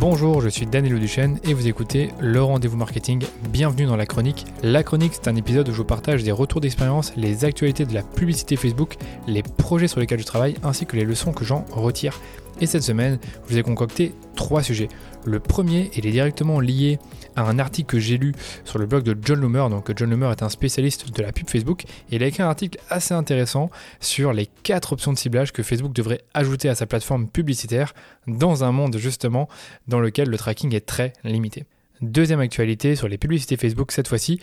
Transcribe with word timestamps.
Bonjour, 0.00 0.40
je 0.40 0.48
suis 0.48 0.64
Daniel 0.64 0.98
Duchesne 0.98 1.38
et 1.44 1.52
vous 1.52 1.68
écoutez 1.68 2.08
Le 2.20 2.42
Rendez-vous 2.42 2.78
Marketing. 2.78 3.22
Bienvenue 3.50 3.84
dans 3.84 3.96
la 3.96 4.06
chronique. 4.06 4.46
La 4.62 4.82
chronique, 4.82 5.12
c'est 5.12 5.28
un 5.28 5.36
épisode 5.36 5.68
où 5.68 5.72
je 5.72 5.76
vous 5.76 5.84
partage 5.84 6.24
des 6.24 6.32
retours 6.32 6.62
d'expérience, 6.62 7.12
les 7.16 7.44
actualités 7.44 7.84
de 7.84 7.92
la 7.92 8.02
publicité 8.02 8.56
Facebook, 8.56 8.96
les 9.26 9.42
projets 9.42 9.88
sur 9.88 10.00
lesquels 10.00 10.20
je 10.20 10.24
travaille 10.24 10.56
ainsi 10.62 10.86
que 10.86 10.96
les 10.96 11.04
leçons 11.04 11.32
que 11.32 11.44
j'en 11.44 11.66
retire. 11.70 12.18
Et 12.60 12.66
cette 12.66 12.82
semaine, 12.82 13.18
je 13.46 13.52
vous 13.52 13.58
ai 13.58 13.62
concocté 13.62 14.14
trois 14.36 14.62
sujets. 14.62 14.88
Le 15.24 15.40
premier, 15.40 15.90
il 15.96 16.06
est 16.06 16.10
directement 16.10 16.60
lié 16.60 16.98
à 17.36 17.42
un 17.42 17.58
article 17.58 17.88
que 17.88 17.98
j'ai 17.98 18.18
lu 18.18 18.32
sur 18.64 18.78
le 18.78 18.86
blog 18.86 19.02
de 19.02 19.16
John 19.22 19.40
Loomer. 19.40 19.68
Donc 19.70 19.90
John 19.96 20.10
Loomer 20.10 20.30
est 20.30 20.42
un 20.42 20.48
spécialiste 20.48 21.14
de 21.14 21.22
la 21.22 21.32
pub 21.32 21.48
Facebook 21.48 21.84
il 22.10 22.22
a 22.22 22.26
écrit 22.26 22.42
un 22.42 22.48
article 22.48 22.78
assez 22.88 23.14
intéressant 23.14 23.70
sur 24.00 24.32
les 24.32 24.46
quatre 24.46 24.92
options 24.92 25.12
de 25.12 25.18
ciblage 25.18 25.52
que 25.52 25.62
Facebook 25.62 25.92
devrait 25.92 26.22
ajouter 26.34 26.68
à 26.68 26.74
sa 26.74 26.86
plateforme 26.86 27.28
publicitaire 27.28 27.94
dans 28.26 28.64
un 28.64 28.72
monde 28.72 28.96
justement 28.98 29.48
dans 29.88 30.00
lequel 30.00 30.28
le 30.28 30.36
tracking 30.36 30.74
est 30.74 30.86
très 30.86 31.12
limité. 31.24 31.64
Deuxième 32.00 32.40
actualité 32.40 32.96
sur 32.96 33.08
les 33.08 33.18
publicités 33.18 33.58
Facebook, 33.58 33.92
cette 33.92 34.08
fois-ci, 34.08 34.40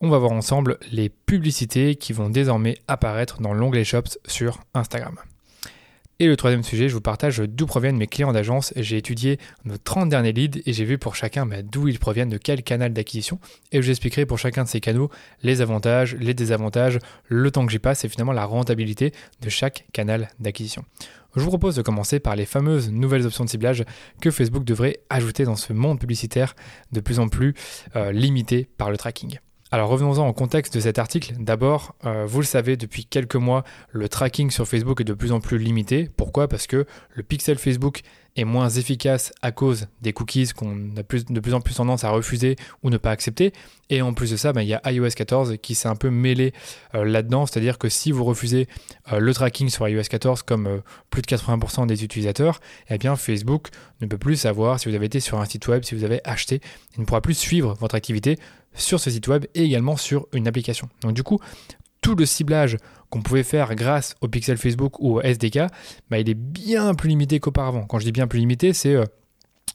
on 0.00 0.08
va 0.08 0.18
voir 0.18 0.32
ensemble 0.32 0.78
les 0.92 1.08
publicités 1.08 1.96
qui 1.96 2.12
vont 2.12 2.30
désormais 2.30 2.76
apparaître 2.86 3.40
dans 3.40 3.52
l'onglet 3.52 3.84
Shops 3.84 4.18
sur 4.26 4.60
Instagram. 4.74 5.16
Et 6.22 6.26
le 6.26 6.36
troisième 6.36 6.62
sujet, 6.62 6.90
je 6.90 6.94
vous 6.94 7.00
partage 7.00 7.38
d'où 7.38 7.64
proviennent 7.64 7.96
mes 7.96 8.06
clients 8.06 8.30
d'agence. 8.30 8.74
J'ai 8.76 8.98
étudié 8.98 9.38
nos 9.64 9.78
30 9.78 10.10
derniers 10.10 10.34
leads 10.34 10.60
et 10.66 10.74
j'ai 10.74 10.84
vu 10.84 10.98
pour 10.98 11.16
chacun 11.16 11.46
bah, 11.46 11.62
d'où 11.62 11.88
ils 11.88 11.98
proviennent, 11.98 12.28
de 12.28 12.36
quel 12.36 12.62
canal 12.62 12.92
d'acquisition. 12.92 13.40
Et 13.72 13.78
je 13.78 13.86
vous 13.86 13.90
expliquerai 13.90 14.26
pour 14.26 14.38
chacun 14.38 14.64
de 14.64 14.68
ces 14.68 14.80
canaux 14.80 15.08
les 15.42 15.62
avantages, 15.62 16.14
les 16.20 16.34
désavantages, 16.34 16.98
le 17.26 17.50
temps 17.50 17.64
que 17.64 17.72
j'y 17.72 17.78
passe 17.78 18.04
et 18.04 18.10
finalement 18.10 18.32
la 18.32 18.44
rentabilité 18.44 19.14
de 19.40 19.48
chaque 19.48 19.86
canal 19.94 20.28
d'acquisition. 20.40 20.84
Je 21.36 21.40
vous 21.40 21.48
propose 21.48 21.76
de 21.76 21.82
commencer 21.82 22.20
par 22.20 22.36
les 22.36 22.44
fameuses 22.44 22.90
nouvelles 22.90 23.24
options 23.24 23.46
de 23.46 23.48
ciblage 23.48 23.86
que 24.20 24.30
Facebook 24.30 24.64
devrait 24.64 25.00
ajouter 25.08 25.44
dans 25.44 25.56
ce 25.56 25.72
monde 25.72 25.98
publicitaire 25.98 26.54
de 26.92 27.00
plus 27.00 27.18
en 27.18 27.28
plus 27.28 27.54
euh, 27.96 28.12
limité 28.12 28.68
par 28.76 28.90
le 28.90 28.98
tracking. 28.98 29.38
Alors 29.72 29.88
revenons-en 29.88 30.26
au 30.26 30.32
contexte 30.32 30.74
de 30.74 30.80
cet 30.80 30.98
article. 30.98 31.34
D'abord, 31.38 31.94
euh, 32.04 32.26
vous 32.26 32.40
le 32.40 32.44
savez, 32.44 32.76
depuis 32.76 33.04
quelques 33.04 33.36
mois, 33.36 33.62
le 33.92 34.08
tracking 34.08 34.50
sur 34.50 34.66
Facebook 34.66 35.00
est 35.00 35.04
de 35.04 35.14
plus 35.14 35.30
en 35.30 35.38
plus 35.38 35.58
limité. 35.58 36.10
Pourquoi? 36.16 36.48
Parce 36.48 36.66
que 36.66 36.86
le 37.14 37.22
pixel 37.22 37.56
Facebook 37.56 38.00
est 38.34 38.42
moins 38.42 38.68
efficace 38.68 39.32
à 39.42 39.52
cause 39.52 39.86
des 40.02 40.12
cookies 40.12 40.48
qu'on 40.56 40.96
a 40.96 41.02
de 41.02 41.40
plus 41.40 41.54
en 41.54 41.60
plus 41.60 41.74
tendance 41.74 42.02
à 42.02 42.10
refuser 42.10 42.56
ou 42.82 42.90
ne 42.90 42.96
pas 42.96 43.12
accepter. 43.12 43.52
Et 43.90 44.02
en 44.02 44.12
plus 44.12 44.32
de 44.32 44.36
ça, 44.36 44.52
ben, 44.52 44.62
il 44.62 44.68
y 44.68 44.74
a 44.74 44.80
iOS 44.90 45.10
14 45.10 45.56
qui 45.62 45.76
s'est 45.76 45.88
un 45.88 45.94
peu 45.94 46.10
mêlé 46.10 46.52
euh, 46.96 47.04
là-dedans. 47.04 47.46
C'est-à-dire 47.46 47.78
que 47.78 47.88
si 47.88 48.10
vous 48.10 48.24
refusez 48.24 48.66
euh, 49.12 49.20
le 49.20 49.32
tracking 49.32 49.68
sur 49.68 49.88
iOS 49.88 50.02
14 50.02 50.42
comme 50.42 50.82
plus 51.10 51.22
de 51.22 51.28
80% 51.28 51.86
des 51.86 52.02
utilisateurs, 52.02 52.58
eh 52.88 52.98
bien 52.98 53.14
Facebook 53.14 53.68
ne 54.00 54.06
peut 54.06 54.18
plus 54.18 54.34
savoir 54.34 54.80
si 54.80 54.88
vous 54.88 54.96
avez 54.96 55.06
été 55.06 55.20
sur 55.20 55.38
un 55.38 55.44
site 55.44 55.68
web, 55.68 55.84
si 55.84 55.94
vous 55.94 56.02
avez 56.02 56.20
acheté. 56.24 56.60
Il 56.96 57.02
ne 57.02 57.06
pourra 57.06 57.20
plus 57.20 57.34
suivre 57.34 57.76
votre 57.78 57.94
activité 57.94 58.36
sur 58.74 59.00
ce 59.00 59.10
site 59.10 59.28
web 59.28 59.46
et 59.54 59.64
également 59.64 59.96
sur 59.96 60.26
une 60.32 60.48
application. 60.48 60.88
Donc 61.02 61.12
du 61.12 61.22
coup, 61.22 61.38
tout 62.00 62.14
le 62.14 62.26
ciblage 62.26 62.76
qu'on 63.10 63.22
pouvait 63.22 63.42
faire 63.42 63.74
grâce 63.74 64.14
au 64.20 64.28
pixel 64.28 64.56
Facebook 64.56 65.00
ou 65.00 65.18
au 65.18 65.20
SDK, 65.20 65.60
bah, 66.10 66.18
il 66.18 66.28
est 66.28 66.34
bien 66.34 66.94
plus 66.94 67.08
limité 67.08 67.40
qu'auparavant. 67.40 67.84
Quand 67.84 67.98
je 67.98 68.04
dis 68.04 68.12
bien 68.12 68.26
plus 68.26 68.38
limité, 68.38 68.72
c'est 68.72 68.94
euh, 68.94 69.04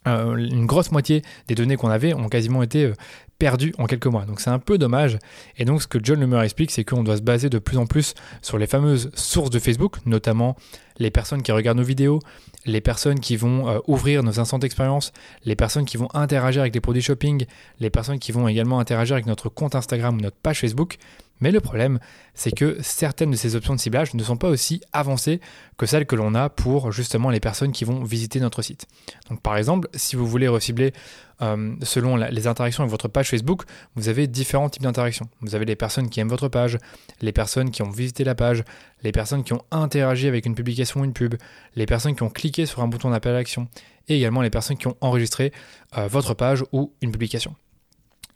euh, 0.07 0.35
une 0.35 0.65
grosse 0.65 0.91
moitié 0.91 1.23
des 1.47 1.55
données 1.55 1.77
qu'on 1.77 1.89
avait 1.89 2.13
ont 2.13 2.29
quasiment 2.29 2.63
été 2.63 2.85
euh, 2.85 2.93
perdues 3.39 3.73
en 3.77 3.85
quelques 3.85 4.05
mois. 4.05 4.25
Donc 4.25 4.39
c'est 4.39 4.49
un 4.49 4.59
peu 4.59 4.77
dommage. 4.77 5.17
Et 5.57 5.65
donc 5.65 5.81
ce 5.81 5.87
que 5.87 5.97
John 6.01 6.19
Lemur 6.19 6.41
explique, 6.41 6.71
c'est 6.71 6.83
qu'on 6.83 7.03
doit 7.03 7.17
se 7.17 7.21
baser 7.21 7.49
de 7.49 7.59
plus 7.59 7.77
en 7.77 7.85
plus 7.85 8.13
sur 8.41 8.57
les 8.57 8.67
fameuses 8.67 9.11
sources 9.15 9.49
de 9.49 9.59
Facebook, 9.59 9.97
notamment 10.05 10.55
les 10.97 11.11
personnes 11.11 11.41
qui 11.41 11.51
regardent 11.51 11.79
nos 11.79 11.83
vidéos, 11.83 12.19
les 12.65 12.81
personnes 12.81 13.19
qui 13.19 13.35
vont 13.35 13.69
euh, 13.69 13.79
ouvrir 13.87 14.23
nos 14.23 14.39
instants 14.39 14.59
d'expérience, 14.59 15.11
les 15.43 15.55
personnes 15.55 15.85
qui 15.85 15.97
vont 15.97 16.09
interagir 16.13 16.61
avec 16.61 16.73
les 16.73 16.81
produits 16.81 17.01
shopping, 17.01 17.45
les 17.79 17.89
personnes 17.89 18.19
qui 18.19 18.31
vont 18.31 18.47
également 18.47 18.79
interagir 18.79 19.15
avec 19.15 19.25
notre 19.25 19.49
compte 19.49 19.75
Instagram 19.75 20.17
ou 20.17 20.21
notre 20.21 20.37
page 20.37 20.61
Facebook. 20.61 20.97
Mais 21.41 21.51
le 21.51 21.59
problème, 21.59 21.99
c'est 22.33 22.51
que 22.51 22.77
certaines 22.81 23.31
de 23.31 23.35
ces 23.35 23.55
options 23.55 23.75
de 23.75 23.79
ciblage 23.79 24.13
ne 24.13 24.23
sont 24.23 24.37
pas 24.37 24.47
aussi 24.47 24.81
avancées 24.93 25.41
que 25.77 25.85
celles 25.85 26.05
que 26.05 26.15
l'on 26.15 26.33
a 26.33 26.49
pour 26.49 26.93
justement 26.93 27.29
les 27.29 27.41
personnes 27.41 27.73
qui 27.73 27.83
vont 27.83 28.03
visiter 28.03 28.39
notre 28.39 28.61
site. 28.61 28.85
Donc 29.29 29.41
par 29.41 29.57
exemple, 29.57 29.89
si 29.93 30.15
vous 30.15 30.25
voulez 30.25 30.47
recibler 30.47 30.93
euh, 31.41 31.75
selon 31.81 32.15
les 32.15 32.47
interactions 32.47 32.83
avec 32.83 32.91
votre 32.91 33.07
page 33.07 33.29
Facebook, 33.29 33.63
vous 33.95 34.09
avez 34.09 34.27
différents 34.27 34.69
types 34.69 34.83
d'interactions. 34.83 35.27
Vous 35.41 35.55
avez 35.55 35.65
les 35.65 35.75
personnes 35.75 36.09
qui 36.09 36.19
aiment 36.19 36.29
votre 36.29 36.47
page, 36.47 36.77
les 37.21 37.31
personnes 37.31 37.71
qui 37.71 37.81
ont 37.81 37.89
visité 37.89 38.23
la 38.23 38.35
page, 38.35 38.63
les 39.03 39.11
personnes 39.11 39.43
qui 39.43 39.53
ont 39.53 39.61
interagi 39.71 40.27
avec 40.27 40.45
une 40.45 40.55
publication 40.55 41.01
ou 41.01 41.03
une 41.03 41.13
pub, 41.13 41.35
les 41.75 41.85
personnes 41.85 42.15
qui 42.15 42.23
ont 42.23 42.29
cliqué 42.29 42.65
sur 42.65 42.81
un 42.81 42.87
bouton 42.87 43.09
d'appel 43.09 43.33
à 43.33 43.37
l'action, 43.37 43.67
et 44.07 44.17
également 44.17 44.41
les 44.41 44.49
personnes 44.49 44.77
qui 44.77 44.87
ont 44.87 44.97
enregistré 45.01 45.51
euh, 45.97 46.07
votre 46.07 46.33
page 46.33 46.63
ou 46.71 46.93
une 47.01 47.11
publication. 47.11 47.55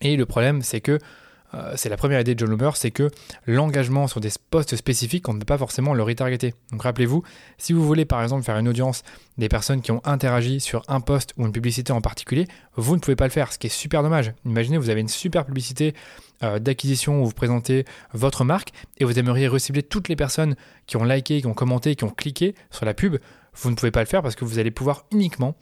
Et 0.02 0.16
le 0.16 0.26
problème, 0.26 0.62
c'est 0.62 0.82
que 0.82 1.00
euh, 1.54 1.74
c'est 1.76 1.90
la 1.90 1.98
première 1.98 2.20
idée 2.20 2.36
de 2.36 2.40
John 2.40 2.50
Loomer, 2.50 2.76
c'est 2.76 2.92
que 2.92 3.10
l'engagement 3.46 4.08
sur 4.08 4.20
des 4.20 4.30
posts 4.50 4.76
spécifiques, 4.76 5.28
on 5.30 5.34
ne 5.34 5.40
peut 5.40 5.46
pas 5.46 5.58
forcément 5.58 5.94
le 5.94 6.04
retargeter. 6.04 6.54
Donc 6.72 6.84
rappelez-vous, 6.84 7.24
si 7.58 7.74
vous 7.74 7.86
voulez 7.86 8.06
par 8.06 8.22
exemple 8.22 8.44
faire 8.44 8.58
une 8.58 8.68
audience 8.68 9.04
des 9.38 9.50
personnes 9.50 9.82
qui 9.82 9.92
ont 9.92 10.02
interagi 10.06 10.60
sur 10.60 10.84
un 10.88 11.02
post 11.02 11.34
ou 11.38 11.46
une 11.46 11.52
publicité 11.52 11.92
en 11.92 12.02
particulier, 12.02 12.48
vous 12.76 12.96
ne 12.96 13.02
pouvez 13.02 13.16
pas 13.16 13.26
le 13.26 13.32
faire, 13.32 13.52
ce 13.52 13.58
qui 13.58 13.68
est 13.68 13.72
super 13.72 14.04
dommage. 14.04 14.34
Imaginez, 14.46 14.78
vous 14.78 14.90
avez 14.90 15.02
une 15.02 15.08
super 15.08 15.46
publicité 15.46 15.96
euh, 16.44 16.60
d'acquisition 16.60 17.22
où 17.22 17.26
vous 17.26 17.34
présentez 17.34 17.86
votre 18.14 18.46
marque 18.46 18.72
et 18.98 19.06
vous 19.06 19.18
aimeriez 19.18 19.48
recibler 19.48 19.84
toutes 19.84 20.08
les 20.08 20.16
personnes 20.16 20.56
qui 20.86 20.98
ont 20.98 21.04
liké, 21.04 21.42
qui 21.42 21.48
ont 21.48 21.54
commenté, 21.54 21.96
qui 21.96 22.04
ont 22.04 22.10
cliqué 22.10 22.56
sur 22.70 22.86
la 22.86 22.94
pub. 22.94 23.18
Vous 23.56 23.72
ne 23.72 23.76
pouvez 23.76 23.92
pas 23.92 24.02
le 24.02 24.06
faire 24.06 24.22
parce 24.22 24.36
que 24.36 24.46
vous 24.46 24.60
allez 24.60 24.72
pouvoir 24.72 25.06
uniquement 25.12 25.56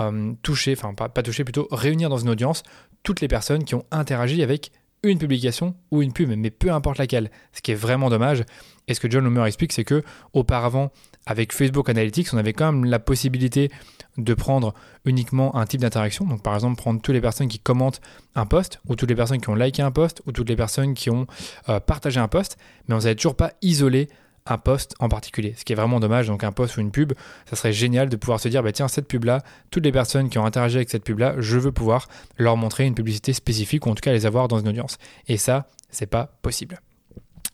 euh, 0.00 0.32
toucher, 0.42 0.74
enfin 0.76 0.94
pas 0.94 1.22
toucher, 1.22 1.44
plutôt 1.44 1.68
réunir 1.70 2.08
dans 2.08 2.18
une 2.18 2.28
audience 2.28 2.62
toutes 3.02 3.20
les 3.20 3.28
personnes 3.28 3.64
qui 3.64 3.74
ont 3.76 3.84
interagi 3.92 4.42
avec 4.42 4.72
une 5.08 5.18
publication 5.18 5.74
ou 5.90 6.02
une 6.02 6.12
pub, 6.12 6.30
mais 6.36 6.50
peu 6.50 6.70
importe 6.72 6.98
laquelle, 6.98 7.30
ce 7.52 7.62
qui 7.62 7.72
est 7.72 7.76
vraiment 7.76 8.10
dommage. 8.10 8.44
Et 8.88 8.94
ce 8.94 9.00
que 9.00 9.10
John 9.10 9.24
Loomer 9.24 9.46
explique, 9.46 9.72
c'est 9.72 9.84
que 9.84 10.02
auparavant, 10.32 10.90
avec 11.26 11.52
Facebook 11.52 11.88
Analytics, 11.88 12.32
on 12.32 12.38
avait 12.38 12.52
quand 12.52 12.72
même 12.72 12.84
la 12.84 12.98
possibilité 12.98 13.70
de 14.16 14.34
prendre 14.34 14.74
uniquement 15.04 15.56
un 15.56 15.66
type 15.66 15.80
d'interaction. 15.80 16.24
Donc 16.24 16.42
par 16.42 16.54
exemple, 16.54 16.76
prendre 16.76 17.00
toutes 17.00 17.14
les 17.14 17.20
personnes 17.20 17.48
qui 17.48 17.58
commentent 17.58 18.00
un 18.34 18.46
post, 18.46 18.80
ou 18.88 18.94
toutes 18.94 19.08
les 19.08 19.16
personnes 19.16 19.40
qui 19.40 19.48
ont 19.48 19.54
liké 19.54 19.82
un 19.82 19.90
post, 19.90 20.22
ou 20.26 20.32
toutes 20.32 20.48
les 20.48 20.56
personnes 20.56 20.94
qui 20.94 21.10
ont 21.10 21.26
euh, 21.68 21.80
partagé 21.80 22.20
un 22.20 22.28
post, 22.28 22.56
mais 22.86 22.94
on 22.94 22.98
n'avait 22.98 23.16
toujours 23.16 23.36
pas 23.36 23.52
isolé 23.60 24.08
un 24.46 24.58
post 24.58 24.94
en 24.98 25.08
particulier. 25.08 25.54
Ce 25.56 25.64
qui 25.64 25.72
est 25.72 25.76
vraiment 25.76 26.00
dommage, 26.00 26.28
donc 26.28 26.44
un 26.44 26.52
post 26.52 26.76
ou 26.76 26.80
une 26.80 26.90
pub, 26.90 27.12
ça 27.48 27.56
serait 27.56 27.72
génial 27.72 28.08
de 28.08 28.16
pouvoir 28.16 28.40
se 28.40 28.48
dire, 28.48 28.62
bah 28.62 28.72
tiens, 28.72 28.88
cette 28.88 29.08
pub-là, 29.08 29.42
toutes 29.70 29.84
les 29.84 29.92
personnes 29.92 30.28
qui 30.28 30.38
ont 30.38 30.46
interagi 30.46 30.76
avec 30.76 30.90
cette 30.90 31.04
pub-là, 31.04 31.34
je 31.38 31.58
veux 31.58 31.72
pouvoir 31.72 32.08
leur 32.38 32.56
montrer 32.56 32.84
une 32.86 32.94
publicité 32.94 33.32
spécifique 33.32 33.86
ou 33.86 33.90
en 33.90 33.94
tout 33.94 34.02
cas 34.02 34.12
les 34.12 34.26
avoir 34.26 34.48
dans 34.48 34.58
une 34.58 34.68
audience. 34.68 34.98
Et 35.28 35.36
ça, 35.36 35.66
c'est 35.90 36.06
pas 36.06 36.38
possible. 36.42 36.80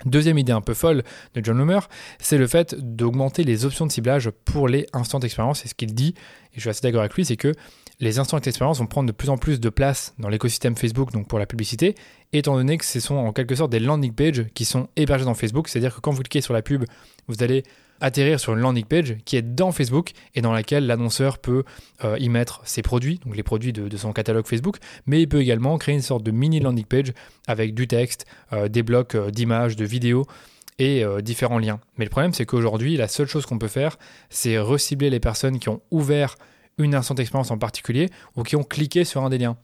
Deuxième 0.05 0.39
idée 0.39 0.53
un 0.53 0.61
peu 0.61 0.75
folle 0.75 1.03
de 1.35 1.45
John 1.45 1.59
Loomer, 1.59 1.89
c'est 2.19 2.39
le 2.39 2.47
fait 2.47 2.75
d'augmenter 2.79 3.45
les 3.45 3.65
options 3.65 3.87
de 3.87 3.93
ciblage 3.93 4.31
pour 4.45 4.69
les 4.69 4.87
instants 4.93 5.19
d'expérience. 5.19 5.65
Et 5.65 5.69
ce 5.69 5.75
qu'il 5.75 5.95
dit, 5.95 6.15
et 6.53 6.57
je 6.57 6.61
suis 6.61 6.71
assez 6.71 6.83
d'accord 6.83 7.01
avec 7.01 7.15
lui, 7.15 7.25
c'est 7.25 7.37
que 7.37 7.53
les 8.01 8.19
instants 8.19 8.39
d'expérience 8.39 8.79
vont 8.79 8.87
prendre 8.87 9.07
de 9.07 9.13
plus 9.13 9.29
en 9.29 9.39
plus 9.39 9.61
de 9.61 9.69
place 9.69 10.15
dans 10.19 10.29
l'écosystème 10.29 10.77
Facebook, 10.77 11.13
donc 11.13 11.29
pour 11.29 11.39
la 11.39 11.47
publicité, 11.47 11.95
étant 12.33 12.57
donné 12.57 12.79
que 12.79 12.85
ce 12.85 13.01
sont 13.01 13.15
en 13.15 13.33
quelque 13.33 13.55
sorte 13.55 13.71
des 13.71 13.79
landing 13.79 14.13
pages 14.13 14.47
qui 14.55 14.65
sont 14.65 14.89
hébergés 14.97 15.25
dans 15.25 15.35
Facebook. 15.35 15.69
C'est-à-dire 15.69 15.95
que 15.95 16.01
quand 16.01 16.11
vous 16.11 16.23
cliquez 16.23 16.41
sur 16.41 16.55
la 16.55 16.63
pub, 16.63 16.85
vous 17.29 17.43
allez 17.43 17.63
atterrir 18.03 18.41
sur 18.41 18.53
une 18.53 18.59
landing 18.59 18.85
page 18.85 19.17
qui 19.25 19.37
est 19.37 19.43
dans 19.43 19.73
Facebook 19.73 20.11
et 20.35 20.43
dans 20.43 20.53
laquelle 20.53 20.87
l'annonceur 20.87 21.39
peut 21.39 21.63
euh, 22.05 22.19
y 22.19 22.29
mettre 22.29 22.61
ses 22.65 22.83
produits, 22.83 23.21
donc 23.25 23.37
les 23.37 23.45
produits 23.45 23.73
de, 23.73 23.97
son 23.97 24.13
catalogue 24.13 24.47
Facebook, 24.47 24.77
mais 25.07 25.23
il 25.23 25.29
peut 25.29 25.41
également 25.41 25.79
créer 25.79 25.95
une 25.95 26.03
sorte 26.03 26.25
de 26.25 26.33
mini 26.33 26.61
landing 26.61 26.85
page 26.85 27.13
avec 27.47 27.75
du 27.75 27.87
texte, 27.87 28.27
euh, 28.53 28.69
des 28.69 28.83
blocs 28.83 29.15
euh, 29.15 29.31
d'images, 29.31 29.77
de 29.77 29.85
vidéos 29.85 30.27
et 30.79 31.05
différents 31.23 31.61
liens. 31.61 31.79
Mais 31.97 32.05
le 32.07 32.11
problème, 32.11 32.33
c'est 32.33 32.45
qu'aujourd'hui, 32.45 32.97
la 32.97 33.07
seule 33.07 33.29
chose 33.29 33.47
qu'on 33.47 33.59
peut 33.59 33.69
faire, 33.69 33.99
c'est 34.31 34.59
recibler 34.59 35.11
les 35.11 35.21
personnes 35.21 35.61
qui 35.61 35.69
ont 35.69 35.81
ouvert 35.93 36.35
une 36.79 36.97
instant 36.97 37.15
expérience 37.15 37.53
en 37.53 37.59
particulier 37.59 38.09
ou 38.35 38.43
qui 38.43 38.57
ont 38.57 38.65
cliqué 38.65 39.05
sur 39.05 39.23
un 39.23 39.31
des 39.31 39.39
liens. 39.39 39.57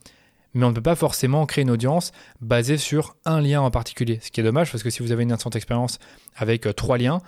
Mais 0.55 0.65
on 0.65 0.69
ne 0.69 0.75
peut 0.75 0.83
pas 0.83 0.95
forcément 0.95 1.45
créer 1.47 1.63
une 1.63 1.71
audience 1.71 2.13
basée 2.41 2.77
sur 2.77 3.17
un 3.25 3.41
lien 3.41 3.63
en 3.63 3.71
particulier. 3.71 4.21
Ce 4.23 4.31
qui 4.31 4.41
est 4.41 4.45
dommage 4.45 4.71
parce 4.71 4.85
que 4.85 4.91
si 4.91 5.03
vous 5.03 5.11
avez 5.11 5.25
une 5.25 5.33
instant 5.33 5.51
expérience 5.51 5.99
avec 6.37 6.69
trois 6.77 6.99
liens, 6.99 7.21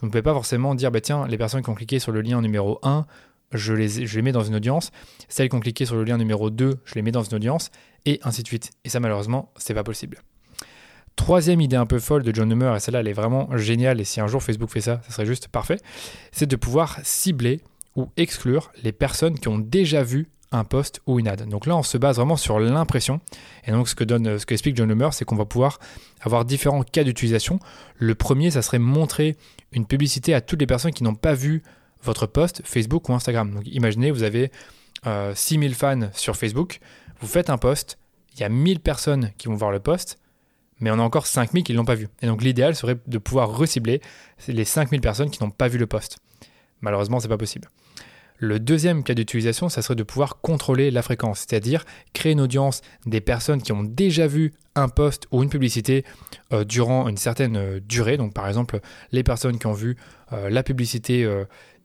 vous 0.00 0.06
ne 0.06 0.10
pouvez 0.10 0.22
pas 0.22 0.32
forcément 0.32 0.74
dire, 0.74 0.90
bah 0.90 1.00
tiens, 1.00 1.26
les 1.26 1.38
personnes 1.38 1.62
qui 1.62 1.70
ont 1.70 1.74
cliqué 1.74 1.98
sur 1.98 2.12
le 2.12 2.20
lien 2.20 2.40
numéro 2.40 2.78
1, 2.82 3.06
je 3.52 3.72
les, 3.72 4.22
mets 4.22 4.32
dans 4.32 4.42
une 4.42 4.56
audience. 4.56 4.90
Celles 5.28 5.48
qui 5.48 5.56
ont 5.56 5.60
cliqué 5.60 5.86
sur 5.86 5.96
le 5.96 6.04
lien 6.04 6.18
numéro 6.18 6.50
2, 6.50 6.80
je 6.84 6.94
les 6.94 7.02
mets 7.02 7.12
dans 7.12 7.22
une 7.22 7.36
audience, 7.36 7.70
et 8.04 8.20
ainsi 8.22 8.42
de 8.42 8.48
suite. 8.48 8.70
Et 8.84 8.88
ça, 8.88 9.00
malheureusement, 9.00 9.52
c'est 9.56 9.74
pas 9.74 9.84
possible. 9.84 10.18
Troisième 11.16 11.60
idée 11.60 11.76
un 11.76 11.86
peu 11.86 12.00
folle 12.00 12.24
de 12.24 12.34
John 12.34 12.48
Newmer, 12.48 12.74
et 12.76 12.80
celle-là, 12.80 13.00
elle 13.00 13.08
est 13.08 13.12
vraiment 13.12 13.56
géniale, 13.56 14.00
et 14.00 14.04
si 14.04 14.20
un 14.20 14.26
jour 14.26 14.42
Facebook 14.42 14.70
fait 14.70 14.80
ça, 14.80 15.00
ça 15.04 15.12
serait 15.12 15.26
juste 15.26 15.48
parfait, 15.48 15.78
c'est 16.32 16.46
de 16.46 16.56
pouvoir 16.56 16.98
cibler 17.04 17.60
ou 17.94 18.08
exclure 18.16 18.72
les 18.82 18.92
personnes 18.92 19.38
qui 19.38 19.46
ont 19.48 19.58
déjà 19.58 20.02
vu 20.02 20.28
un 20.52 20.64
post 20.64 21.00
ou 21.06 21.18
une 21.18 21.28
ad. 21.28 21.48
Donc 21.48 21.66
là, 21.66 21.76
on 21.76 21.82
se 21.82 21.98
base 21.98 22.16
vraiment 22.16 22.36
sur 22.36 22.60
l'impression. 22.60 23.20
Et 23.66 23.72
donc, 23.72 23.88
ce 23.88 23.94
que 23.94 24.04
donne, 24.04 24.38
ce 24.38 24.46
qu'explique 24.46 24.76
John 24.76 24.88
Loomer, 24.88 25.12
c'est 25.12 25.24
qu'on 25.24 25.36
va 25.36 25.44
pouvoir 25.44 25.78
avoir 26.20 26.44
différents 26.44 26.82
cas 26.82 27.04
d'utilisation. 27.04 27.58
Le 27.96 28.14
premier, 28.14 28.50
ça 28.50 28.62
serait 28.62 28.78
montrer 28.78 29.36
une 29.72 29.86
publicité 29.86 30.34
à 30.34 30.40
toutes 30.40 30.60
les 30.60 30.66
personnes 30.66 30.92
qui 30.92 31.02
n'ont 31.02 31.14
pas 31.14 31.34
vu 31.34 31.62
votre 32.02 32.26
post 32.26 32.62
Facebook 32.64 33.08
ou 33.08 33.14
Instagram. 33.14 33.52
Donc, 33.52 33.64
imaginez, 33.66 34.10
vous 34.10 34.22
avez 34.22 34.50
6000 35.34 35.74
fans 35.74 36.08
sur 36.12 36.36
Facebook, 36.36 36.80
vous 37.20 37.26
faites 37.26 37.50
un 37.50 37.58
post, 37.58 37.98
il 38.34 38.40
y 38.40 38.44
a 38.44 38.48
1000 38.48 38.80
personnes 38.80 39.32
qui 39.36 39.48
vont 39.48 39.54
voir 39.54 39.70
le 39.70 39.80
post, 39.80 40.18
mais 40.80 40.90
on 40.90 40.98
a 40.98 41.02
encore 41.02 41.26
5000 41.26 41.62
qui 41.62 41.72
ne 41.72 41.76
l'ont 41.76 41.84
pas 41.84 41.94
vu. 41.94 42.08
Et 42.22 42.26
donc 42.26 42.42
l'idéal 42.42 42.74
serait 42.74 42.96
de 43.06 43.18
pouvoir 43.18 43.56
recibler 43.56 44.00
les 44.48 44.64
5000 44.64 45.00
personnes 45.00 45.30
qui 45.30 45.42
n'ont 45.42 45.50
pas 45.50 45.68
vu 45.68 45.78
le 45.78 45.86
post. 45.86 46.18
Malheureusement, 46.80 47.20
c'est 47.20 47.28
pas 47.28 47.36
possible. 47.36 47.68
Le 48.44 48.60
deuxième 48.60 49.04
cas 49.04 49.14
d'utilisation, 49.14 49.70
ça 49.70 49.80
serait 49.80 49.94
de 49.94 50.02
pouvoir 50.02 50.42
contrôler 50.42 50.90
la 50.90 51.00
fréquence, 51.00 51.40
c'est-à-dire 51.40 51.86
créer 52.12 52.32
une 52.32 52.42
audience 52.42 52.82
des 53.06 53.22
personnes 53.22 53.62
qui 53.62 53.72
ont 53.72 53.82
déjà 53.82 54.26
vu 54.26 54.52
un 54.74 54.90
post 54.90 55.26
ou 55.30 55.42
une 55.42 55.48
publicité 55.48 56.04
euh, 56.52 56.62
durant 56.62 57.08
une 57.08 57.16
certaine 57.16 57.56
euh, 57.56 57.80
durée. 57.80 58.18
Donc 58.18 58.34
par 58.34 58.46
exemple, 58.46 58.80
les 59.12 59.22
personnes 59.22 59.58
qui 59.58 59.66
ont 59.66 59.72
vu 59.72 59.96
euh, 60.32 60.50
la 60.50 60.62
publicité 60.62 61.26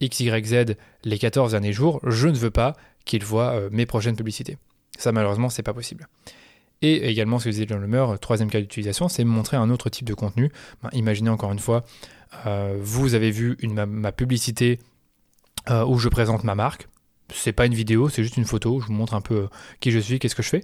XYZ 0.04 0.76
les 1.06 1.18
14 1.18 1.52
derniers 1.52 1.72
jours, 1.72 2.02
je 2.06 2.28
ne 2.28 2.36
veux 2.36 2.52
pas 2.52 2.76
qu'ils 3.06 3.24
voient 3.24 3.70
mes 3.72 3.86
prochaines 3.86 4.18
publicités. 4.18 4.58
Ça 4.98 5.14
malheureusement, 5.14 5.50
c'est 5.50 5.64
pas 5.64 5.74
possible. 5.74 6.08
Et 6.82 7.10
également, 7.10 7.40
ce 7.40 7.46
que 7.46 7.50
disait 7.52 7.68
John 7.70 7.82
Lemer, 7.82 8.06
troisième 8.20 8.50
cas 8.50 8.60
d'utilisation, 8.60 9.08
c'est 9.08 9.24
montrer 9.24 9.56
un 9.56 9.70
autre 9.70 9.90
type 9.90 10.08
de 10.08 10.14
contenu. 10.14 10.52
Ben, 10.84 10.90
imaginez 10.92 11.30
encore 11.30 11.54
une 11.54 11.60
fois, 11.60 11.86
vous 12.80 13.16
avez 13.16 13.32
vu 13.32 13.58
ma 13.64 14.12
publicité 14.12 14.80
euh, 15.70 15.86
où 15.86 15.98
je 15.98 16.10
présente 16.10 16.44
ma 16.44 16.56
marque. 16.56 16.88
C'est 17.34 17.54
pas 17.54 17.66
une 17.66 17.76
vidéo, 17.76 18.10
c'est 18.10 18.24
juste 18.24 18.38
une 18.38 18.46
photo. 18.46 18.80
Je 18.80 18.88
vous 18.88 18.94
montre 18.94 19.14
un 19.14 19.22
peu 19.22 19.36
euh, 19.36 19.48
qui 19.80 19.92
je 19.92 20.00
suis, 20.00 20.20
qu'est-ce 20.20 20.36
que 20.36 20.44
je 20.44 20.50
fais. 20.50 20.64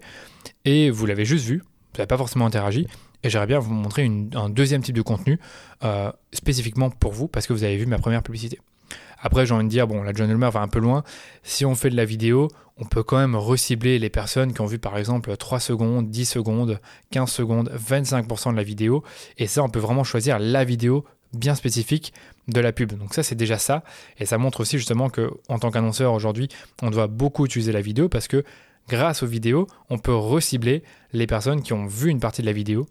Et 0.64 0.90
vous 0.90 1.06
l'avez 1.06 1.26
juste 1.26 1.46
vu, 1.46 1.60
vous 1.60 1.98
n'avez 1.98 2.08
pas 2.08 2.18
forcément 2.18 2.46
interagi. 2.46 2.88
Et 3.24 3.30
j'aimerais 3.30 3.48
bien 3.48 3.60
vous 3.60 3.74
montrer 3.74 4.10
un 4.36 4.50
deuxième 4.50 4.82
type 4.82 4.96
de 4.96 5.02
contenu 5.02 5.40
euh, 5.84 6.12
spécifiquement 6.32 6.90
pour 6.90 7.12
vous 7.12 7.28
parce 7.28 7.48
que 7.48 7.54
vous 7.54 7.64
avez 7.64 7.78
vu 7.78 7.86
ma 7.86 7.98
première 7.98 8.22
publicité. 8.22 8.60
Après, 9.18 9.46
j'ai 9.46 9.54
envie 9.54 9.64
de 9.64 9.70
dire, 9.70 9.88
bon, 9.88 10.04
la 10.04 10.14
John 10.14 10.30
Elmer 10.30 10.50
va 10.52 10.62
un 10.62 10.68
peu 10.68 10.80
loin. 10.80 11.04
Si 11.42 11.66
on 11.66 11.74
fait 11.74 11.90
de 11.90 11.96
la 11.96 12.06
vidéo, 12.06 12.50
on 12.78 12.86
peut 12.86 13.02
quand 13.02 13.18
même 13.18 13.36
recibler 13.36 13.98
les 13.98 14.10
personnes 14.10 14.54
qui 14.54 14.62
ont 14.62 14.66
vu 14.66 14.78
par 14.78 14.98
exemple 14.98 15.36
3 15.36 15.60
secondes, 15.60 16.10
10 16.10 16.26
secondes, 16.26 16.80
15 17.12 17.32
secondes, 17.32 17.72
25% 17.76 18.52
de 18.52 18.58
la 18.58 18.64
vidéo. 18.64 19.04
Et 19.38 19.48
ça, 19.48 19.64
on 19.64 19.70
peut 19.70 19.80
vraiment 19.80 20.04
choisir 20.04 20.38
la 20.38 20.64
vidéo 20.64 21.06
bien 21.34 21.56
spécifique 21.56 22.14
de 22.48 22.60
la 22.60 22.72
pub. 22.72 22.94
Donc 22.94 23.14
ça 23.14 23.24
c'est 23.24 23.36
déjà 23.36 23.58
ça 23.58 23.84
et 24.20 24.26
ça 24.26 24.38
montre 24.38 24.62
aussi 24.62 24.78
justement 24.78 25.10
que 25.10 25.32
en 25.50 25.60
tant 25.60 25.72
qu'annonceur 25.72 26.14
aujourd'hui, 26.14 26.48
on 26.82 26.92
doit 26.92 27.08
beaucoup 27.08 27.46
utiliser 27.46 27.72
la 27.72 27.82
vidéo 27.82 28.10
parce 28.10 28.28
que 28.28 28.44
grâce 28.88 29.24
aux 29.24 29.28
vidéos, 29.28 29.68
on 29.90 29.98
peut 29.98 30.14
recibler 30.14 30.84
les 31.12 31.28
personnes 31.28 31.62
qui 31.62 31.74
ont 31.74 31.88
vu 31.88 32.10
une 32.10 32.20
partie 32.20 32.42
de 32.42 32.48
la 32.48 32.54
vidéo. 32.54 32.88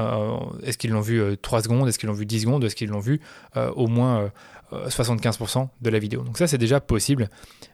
Euh, 0.00 0.36
est-ce 0.62 0.78
qu'ils 0.78 0.90
l'ont 0.90 1.00
vu 1.00 1.20
3 1.40 1.58
euh, 1.58 1.62
secondes, 1.62 1.88
est-ce 1.88 1.98
qu'ils 1.98 2.08
l'ont 2.08 2.14
vu 2.14 2.26
10 2.26 2.40
secondes, 2.40 2.64
est-ce 2.64 2.76
qu'ils 2.76 2.88
l'ont 2.88 3.00
vu 3.00 3.20
euh, 3.56 3.70
au 3.72 3.86
moins 3.86 4.30
75% 4.72 5.68
de 5.80 5.90
la 5.90 5.98
vidéo? 5.98 6.22
Donc 6.22 6.38
ça 6.38 6.46
c'est 6.46 6.58
déjà 6.58 6.80
possible, 6.80 7.28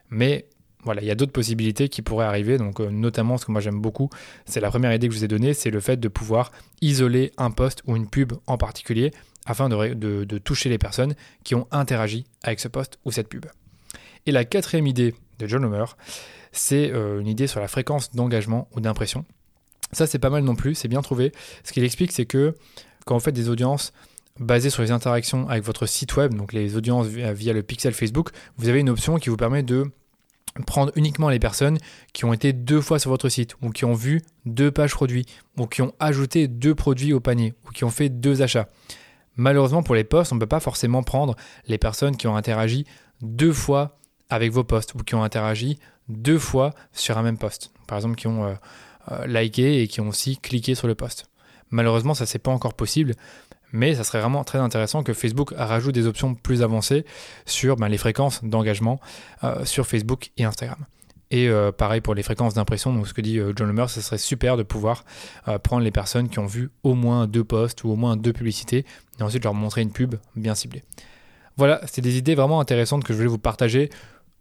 mais 0.09 0.47
voilà, 0.83 1.01
il 1.01 1.07
y 1.07 1.11
a 1.11 1.15
d'autres 1.15 1.31
possibilités 1.31 1.89
qui 1.89 2.01
pourraient 2.01 2.25
arriver. 2.25 2.57
Donc, 2.57 2.79
notamment, 2.79 3.37
ce 3.37 3.45
que 3.45 3.51
moi 3.51 3.61
j'aime 3.61 3.79
beaucoup, 3.79 4.09
c'est 4.45 4.59
la 4.59 4.71
première 4.71 4.91
idée 4.91 5.07
que 5.07 5.13
je 5.13 5.19
vous 5.19 5.25
ai 5.25 5.27
donnée, 5.27 5.53
c'est 5.53 5.69
le 5.69 5.79
fait 5.79 5.97
de 5.97 6.07
pouvoir 6.07 6.51
isoler 6.81 7.33
un 7.37 7.51
post 7.51 7.83
ou 7.85 7.95
une 7.95 8.09
pub 8.09 8.33
en 8.47 8.57
particulier 8.57 9.11
afin 9.45 9.69
de, 9.69 10.37
toucher 10.37 10.69
les 10.69 10.77
personnes 10.77 11.15
qui 11.43 11.55
ont 11.55 11.67
interagi 11.71 12.25
avec 12.43 12.59
ce 12.59 12.67
post 12.67 12.99
ou 13.05 13.11
cette 13.11 13.27
pub. 13.27 13.45
Et 14.25 14.31
la 14.31 14.45
quatrième 14.45 14.87
idée 14.87 15.15
de 15.39 15.47
John 15.47 15.65
Homer, 15.65 15.85
c'est 16.51 16.91
euh, 16.91 17.19
une 17.19 17.27
idée 17.27 17.47
sur 17.47 17.59
la 17.59 17.67
fréquence 17.67 18.13
d'engagement 18.13 18.67
ou 18.75 18.81
d'impression. 18.81 19.25
Ça, 19.91 20.05
c'est 20.07 20.19
pas 20.19 20.29
mal 20.29 20.43
non 20.43 20.55
plus, 20.55 20.75
c'est 20.75 20.87
bien 20.87 21.01
trouvé. 21.01 21.31
Ce 21.63 21.71
qu'il 21.73 21.83
explique, 21.83 22.11
c'est 22.11 22.25
que 22.25 22.55
quand 23.05 23.15
vous 23.15 23.19
faites 23.19 23.35
des 23.35 23.49
audiences 23.49 23.93
basées 24.39 24.69
sur 24.69 24.83
les 24.83 24.91
interactions 24.91 25.49
avec 25.49 25.63
votre 25.63 25.85
site 25.85 26.15
web, 26.15 26.33
donc 26.33 26.53
les 26.53 26.77
audiences 26.77 27.07
via 27.07 27.53
le 27.53 27.63
pixel 27.63 27.93
Facebook, 27.93 28.29
vous 28.57 28.69
avez 28.69 28.79
une 28.79 28.89
option 28.89 29.17
qui 29.17 29.29
vous 29.29 29.37
permet 29.37 29.63
de 29.63 29.91
prendre 30.65 30.91
uniquement 30.95 31.29
les 31.29 31.39
personnes 31.39 31.77
qui 32.13 32.25
ont 32.25 32.33
été 32.33 32.53
deux 32.53 32.81
fois 32.81 32.99
sur 32.99 33.09
votre 33.09 33.29
site, 33.29 33.55
ou 33.61 33.69
qui 33.69 33.85
ont 33.85 33.93
vu 33.93 34.21
deux 34.45 34.71
pages 34.71 34.91
produits, 34.91 35.25
ou 35.57 35.65
qui 35.65 35.81
ont 35.81 35.93
ajouté 35.99 36.47
deux 36.47 36.75
produits 36.75 37.13
au 37.13 37.19
panier, 37.19 37.53
ou 37.65 37.71
qui 37.71 37.83
ont 37.83 37.89
fait 37.89 38.09
deux 38.09 38.41
achats. 38.41 38.67
Malheureusement 39.35 39.83
pour 39.83 39.95
les 39.95 40.03
posts, 40.03 40.31
on 40.31 40.35
ne 40.35 40.39
peut 40.39 40.47
pas 40.47 40.59
forcément 40.59 41.03
prendre 41.03 41.35
les 41.67 41.77
personnes 41.77 42.17
qui 42.17 42.27
ont 42.27 42.35
interagi 42.35 42.85
deux 43.21 43.53
fois 43.53 43.97
avec 44.29 44.51
vos 44.51 44.63
posts 44.63 44.95
ou 44.95 44.99
qui 44.99 45.15
ont 45.15 45.23
interagi 45.23 45.79
deux 46.09 46.39
fois 46.39 46.71
sur 46.91 47.17
un 47.17 47.21
même 47.21 47.37
post. 47.37 47.71
Par 47.87 47.97
exemple, 47.97 48.15
qui 48.15 48.27
ont 48.27 48.45
euh, 48.45 48.53
euh, 49.11 49.27
liké 49.27 49.81
et 49.81 49.87
qui 49.87 50.01
ont 50.01 50.09
aussi 50.09 50.37
cliqué 50.37 50.75
sur 50.75 50.87
le 50.87 50.95
post. 50.95 51.25
Malheureusement, 51.69 52.13
ça 52.13 52.25
c'est 52.25 52.39
pas 52.39 52.51
encore 52.51 52.73
possible, 52.73 53.13
mais 53.71 53.95
ça 53.95 54.03
serait 54.03 54.19
vraiment 54.19 54.43
très 54.43 54.59
intéressant 54.59 55.03
que 55.03 55.13
Facebook 55.13 55.53
rajoute 55.55 55.93
des 55.93 56.07
options 56.07 56.35
plus 56.35 56.61
avancées 56.61 57.05
sur 57.45 57.77
ben, 57.77 57.87
les 57.87 57.97
fréquences 57.97 58.43
d'engagement 58.43 58.99
euh, 59.43 59.63
sur 59.65 59.87
Facebook 59.87 60.31
et 60.37 60.43
Instagram. 60.43 60.85
Et 61.31 61.47
euh, 61.47 61.71
pareil 61.71 62.01
pour 62.01 62.13
les 62.13 62.23
fréquences 62.23 62.53
d'impression, 62.53 62.93
donc 62.93 63.07
ce 63.07 63.13
que 63.13 63.21
dit 63.21 63.39
euh, 63.39 63.53
John 63.55 63.69
Lemer, 63.69 63.87
ce 63.87 64.01
serait 64.01 64.17
super 64.17 64.57
de 64.57 64.63
pouvoir 64.63 65.05
euh, 65.47 65.57
prendre 65.57 65.81
les 65.81 65.91
personnes 65.91 66.27
qui 66.27 66.39
ont 66.39 66.45
vu 66.45 66.69
au 66.83 66.93
moins 66.93 67.25
deux 67.25 67.45
posts 67.45 67.85
ou 67.85 67.89
au 67.89 67.95
moins 67.95 68.17
deux 68.17 68.33
publicités 68.33 68.85
et 69.17 69.23
ensuite 69.23 69.45
leur 69.45 69.53
montrer 69.53 69.81
une 69.81 69.93
pub 69.93 70.15
bien 70.35 70.55
ciblée. 70.55 70.83
Voilà, 71.55 71.79
c'est 71.87 72.01
des 72.01 72.17
idées 72.17 72.35
vraiment 72.35 72.59
intéressantes 72.59 73.05
que 73.05 73.13
je 73.13 73.17
voulais 73.17 73.29
vous 73.29 73.37
partager. 73.37 73.89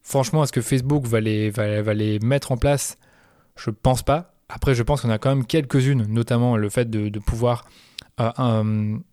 Franchement, 0.02 0.42
est-ce 0.42 0.52
que 0.52 0.60
Facebook 0.60 1.06
va 1.06 1.20
les, 1.20 1.50
va, 1.50 1.94
les 1.94 2.18
mettre 2.18 2.50
en 2.50 2.56
place? 2.56 2.96
Je 3.56 3.70
pense 3.70 4.02
pas. 4.02 4.34
Après, 4.48 4.74
je 4.74 4.82
pense 4.82 5.02
qu'on 5.02 5.10
a 5.10 5.18
quand 5.18 5.28
même 5.28 5.46
quelques-unes, 5.46 6.06
notamment 6.08 6.56
le 6.56 6.68
fait 6.70 6.90
de, 6.90 7.08
de 7.08 7.18
pouvoir 7.20 7.64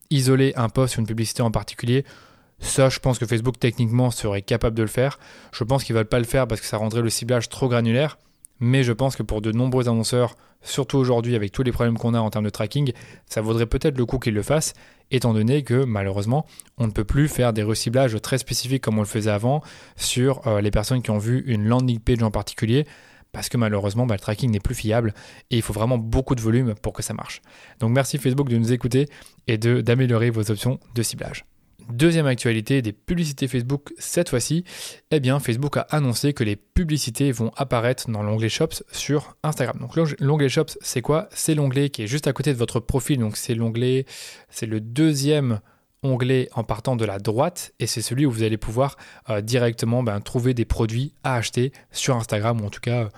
isoler 0.10 0.54
un 0.56 0.68
post 0.68 0.98
ou 0.98 1.00
une 1.00 1.08
publicité 1.08 1.42
en 1.42 1.52
particulier 1.52 2.06
ça, 2.60 2.90
je 2.90 3.00
pense 3.00 3.20
que 3.20 3.26
Facebook 3.26 3.60
techniquement 3.60 4.12
serait 4.12 4.42
capable 4.42 4.76
de 4.76 4.82
le 4.82 4.88
faire. 4.88 5.20
Je 5.52 5.64
pense 5.64 5.84
qu'ils 5.84 5.94
ne 5.94 6.00
veulent 6.00 6.08
pas 6.08 6.20
le 6.20 6.26
faire 6.26 6.48
parce 6.48 6.62
que 6.62 6.68
ça 6.68 6.78
rendrait 6.78 7.02
le 7.02 7.10
ciblage 7.10 7.50
trop 7.50 7.68
granulaire. 7.68 8.18
Mais 8.60 8.84
je 8.84 8.92
pense 8.92 9.16
que 9.16 9.24
pour 9.24 9.42
de 9.42 9.52
nombreux 9.52 9.88
annonceurs, 9.88 10.36
surtout 10.62 10.98
aujourd'hui 10.98 11.36
avec 11.36 11.52
tous 11.52 11.62
les 11.62 11.72
problèmes 11.72 11.98
qu'on 11.98 12.16
a 12.16 12.20
en 12.20 12.30
termes 12.32 12.46
de 12.46 12.50
tracking, 12.50 12.92
ça 13.28 13.42
vaudrait 13.42 13.68
peut-être 13.68 13.98
le 13.98 14.06
coup 14.06 14.18
qu'ils 14.18 14.34
le 14.34 14.42
fassent, 14.42 14.74
étant 15.12 15.34
donné 15.34 15.64
que 15.64 15.84
malheureusement, 15.84 16.48
on 16.80 16.88
ne 16.88 16.92
peut 16.92 17.04
plus 17.04 17.28
faire 17.28 17.54
des 17.54 17.62
reciblages 17.62 18.20
très 18.22 18.40
spécifiques 18.40 18.84
comme 18.84 18.98
on 18.98 19.02
le 19.02 19.08
faisait 19.08 19.30
avant 19.30 19.62
sur 19.96 20.46
euh, 20.48 20.62
les 20.62 20.72
personnes 20.72 21.04
qui 21.04 21.12
ont 21.12 21.20
vu 21.20 21.44
une 21.46 21.68
landing 21.68 22.00
page 22.00 22.24
en 22.24 22.32
particulier, 22.32 22.88
parce 23.32 23.50
que 23.50 23.58
malheureusement, 23.58 24.08
bah, 24.08 24.16
le 24.16 24.20
tracking 24.20 24.50
n'est 24.50 24.60
plus 24.60 24.76
fiable 24.76 25.14
et 25.52 25.58
il 25.58 25.62
faut 25.62 25.74
vraiment 25.74 26.00
beaucoup 26.00 26.34
de 26.34 26.42
volume 26.42 26.74
pour 26.82 26.94
que 26.94 27.04
ça 27.04 27.14
marche. 27.14 27.42
Donc 27.80 27.92
merci 27.92 28.18
Facebook 28.18 28.50
de 28.50 28.58
nous 28.58 28.74
écouter 28.74 29.08
et 29.46 29.60
d'améliorer 29.60 30.32
vos 30.32 30.50
options 30.50 30.80
de 30.96 31.04
ciblage. 31.04 31.46
Deuxième 31.90 32.26
actualité 32.26 32.82
des 32.82 32.92
publicités 32.92 33.48
Facebook 33.48 33.94
cette 33.98 34.30
fois-ci, 34.30 34.66
eh 35.12 35.22
Facebook 35.40 35.78
a 35.78 35.82
annoncé 35.90 36.34
que 36.34 36.44
les 36.44 36.56
publicités 36.56 37.32
vont 37.32 37.52
apparaître 37.56 38.10
dans 38.10 38.24
l'onglet 38.24 38.50
Shops 38.50 38.84
sur 38.92 39.38
Instagram. 39.44 39.78
Donc 39.80 39.96
l'onglet 40.20 40.50
Shops, 40.50 40.78
c'est 40.82 41.02
quoi? 41.02 41.30
C'est 41.32 41.56
l'onglet 41.56 41.90
qui 41.90 42.04
est 42.04 42.08
juste 42.08 42.28
à 42.28 42.34
côté 42.34 42.52
de 42.52 42.58
votre 42.58 42.80
profil. 42.80 43.20
Donc 43.20 43.38
c'est 43.38 43.56
l'onglet, 43.56 44.06
c'est 44.50 44.66
le 44.66 44.82
deuxième 44.82 45.62
onglet 46.04 46.50
en 46.54 46.64
partant 46.64 46.96
de 46.96 47.06
la 47.06 47.20
droite 47.20 47.74
et 47.80 47.88
c'est 47.88 48.02
celui 48.02 48.26
où 48.26 48.32
vous 48.32 48.44
allez 48.44 48.58
pouvoir 48.58 48.98
euh, 49.30 49.42
directement 49.42 50.04
ben, 50.04 50.20
trouver 50.20 50.54
des 50.54 50.66
produits 50.66 51.14
à 51.24 51.36
acheter 51.36 51.72
sur 51.92 52.16
Instagram 52.16 52.62
ou 52.62 52.66
en 52.66 52.70
tout 52.70 52.82
cas 52.82 53.10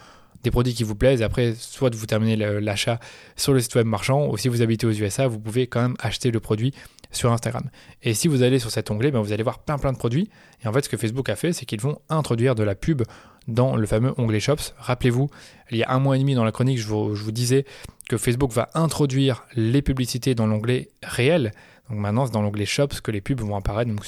des 0.44 0.52
produits 0.52 0.74
qui 0.74 0.84
vous 0.84 0.96
plaisent. 0.96 1.22
Après, 1.22 1.54
soit 1.58 1.94
vous 1.94 2.06
terminez 2.06 2.36
l'achat 2.36 3.00
sur 3.36 3.54
le 3.54 3.60
site 3.60 3.76
web 3.76 3.88
marchand 3.88 4.28
ou 4.28 4.38
si 4.38 4.48
vous 4.48 4.62
habitez 4.62 4.86
aux 4.88 4.92
USA, 4.92 5.28
vous 5.28 5.40
pouvez 5.40 5.68
quand 5.68 5.82
même 5.82 5.96
acheter 6.00 6.32
le 6.32 6.40
produit 6.40 6.74
sur 7.12 7.32
Instagram. 7.32 7.70
Et 8.04 8.14
si 8.14 8.28
vous 8.28 8.44
allez 8.44 8.60
sur 8.60 8.72
cet 8.72 8.92
onglet, 8.92 9.12
ben 9.12 9.22
vous 9.22 9.34
allez 9.34 9.44
voir 9.44 9.60
plein 9.60 9.78
plein 9.78 9.92
de 9.92 9.98
produits. 9.98 10.30
Et 10.64 10.68
en 10.68 10.74
fait, 10.74 10.84
ce 10.86 10.90
que 10.90 10.98
Facebook 10.98 11.30
a 11.30 11.36
fait, 11.36 11.54
c'est 11.54 11.66
qu'ils 11.66 11.82
vont 11.82 12.00
introduire 12.10 12.56
de 12.56 12.64
la 12.64 12.76
pub 12.76 13.04
dans 13.48 13.76
le 13.76 13.86
fameux 13.88 14.14
onglet 14.18 14.40
Shops. 14.40 14.74
Rappelez-vous, 14.78 15.30
il 15.72 15.78
y 15.78 15.84
a 15.84 15.92
un 15.92 16.00
mois 16.00 16.16
et 16.16 16.20
demi 16.20 16.36
dans 16.36 16.44
la 16.44 16.52
chronique, 16.52 16.78
je 16.78 16.88
vous, 16.88 17.16
je 17.16 17.24
vous 17.24 17.32
disais 17.32 17.66
que 18.08 18.18
Facebook 18.18 18.52
va 18.52 18.70
introduire 18.76 19.46
les 19.56 19.82
publicités 19.82 20.36
dans 20.36 20.46
l'onglet 20.46 20.90
réel. 21.04 21.52
Donc 21.90 22.00
maintenant, 22.00 22.26
c'est 22.26 22.34
dans 22.34 22.42
l'onglet 22.42 22.66
Shops 22.66 23.02
que 23.02 23.12
les 23.12 23.22
pubs 23.22 23.42
vont 23.42 23.56
apparaître. 23.56 23.90
Donc 23.90 24.06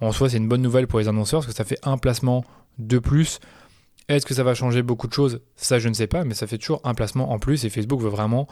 en 0.00 0.12
soi, 0.12 0.30
c'est 0.30 0.38
une 0.38 0.48
bonne 0.48 0.62
nouvelle 0.62 0.86
pour 0.86 0.98
les 0.98 1.08
annonceurs 1.08 1.40
parce 1.40 1.52
que 1.52 1.56
ça 1.56 1.64
fait 1.64 1.78
un 1.82 1.98
placement 1.98 2.44
de 2.78 2.98
plus. 2.98 3.40
Est-ce 4.10 4.26
que 4.26 4.34
ça 4.34 4.42
va 4.42 4.54
changer 4.54 4.82
beaucoup 4.82 5.06
de 5.06 5.12
choses? 5.12 5.40
Ça, 5.56 5.78
je 5.78 5.88
ne 5.88 5.94
sais 5.94 6.06
pas, 6.06 6.24
mais 6.24 6.34
ça 6.34 6.46
fait 6.46 6.58
toujours 6.58 6.80
un 6.84 6.94
placement 6.94 7.32
en 7.32 7.38
plus 7.38 7.64
et 7.64 7.70
Facebook 7.70 8.00
veut 8.00 8.10
vraiment 8.10 8.48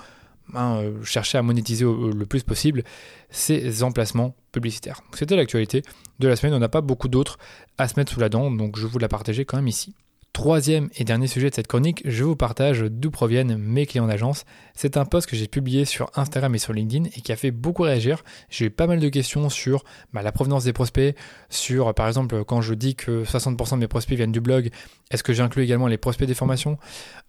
Hein, 0.55 0.81
euh, 0.83 1.05
chercher 1.05 1.37
à 1.37 1.43
monétiser 1.43 1.85
le 1.85 2.25
plus 2.25 2.43
possible 2.43 2.83
ces 3.29 3.83
emplacements 3.83 4.35
publicitaires. 4.50 5.03
C'était 5.12 5.37
l'actualité 5.37 5.83
de 6.21 6.29
la 6.29 6.37
semaine, 6.37 6.55
on 6.55 6.59
n'a 6.59 6.71
pas 6.71 6.81
beaucoup 6.81 7.09
d'autres 7.09 7.38
à 7.77 7.87
se 7.87 7.95
mettre 7.99 8.12
sous 8.12 8.21
la 8.21 8.31
dent, 8.31 8.50
donc 8.50 8.79
je 8.79 8.87
vous 8.87 8.99
la 8.99 9.09
partager 9.09 9.45
quand 9.45 9.59
même 9.59 9.69
ici. 9.69 9.95
Troisième 10.38 10.88
et 10.97 11.02
dernier 11.02 11.26
sujet 11.26 11.50
de 11.50 11.54
cette 11.57 11.66
chronique, 11.66 12.00
je 12.04 12.23
vous 12.23 12.37
partage 12.37 12.85
d'où 12.88 13.11
proviennent 13.11 13.57
mes 13.57 13.87
clients 13.87 14.07
d'agence. 14.07 14.45
C'est 14.73 14.97
un 14.97 15.04
post 15.04 15.28
que 15.28 15.35
j'ai 15.35 15.49
publié 15.49 15.85
sur 15.85 16.12
Instagram 16.14 16.54
et 16.54 16.59
sur 16.59 16.73
LinkedIn 16.73 17.07
et 17.07 17.23
qui 17.23 17.33
a 17.33 17.37
fait 17.37 17.50
beaucoup 17.50 17.83
réagir. 17.83 18.23
J'ai 18.49 18.66
eu 18.66 18.71
pas 18.71 18.87
mal 18.87 19.00
de 19.00 19.09
questions 19.09 19.49
sur 19.49 19.83
bah, 20.12 20.23
la 20.23 20.30
provenance 20.30 20.62
des 20.62 20.73
prospects, 20.73 21.16
sur 21.50 21.92
par 21.92 22.07
exemple 22.07 22.45
quand 22.45 22.61
je 22.61 22.75
dis 22.75 22.95
que 22.95 23.25
60% 23.25 23.73
de 23.73 23.80
mes 23.80 23.88
prospects 23.88 24.16
viennent 24.16 24.30
du 24.30 24.40
blog, 24.40 24.71
est-ce 25.11 25.25
que 25.25 25.33
j'inclus 25.33 25.64
également 25.64 25.88
les 25.88 25.99
prospects 25.99 26.28
des 26.28 26.35
formations? 26.35 26.78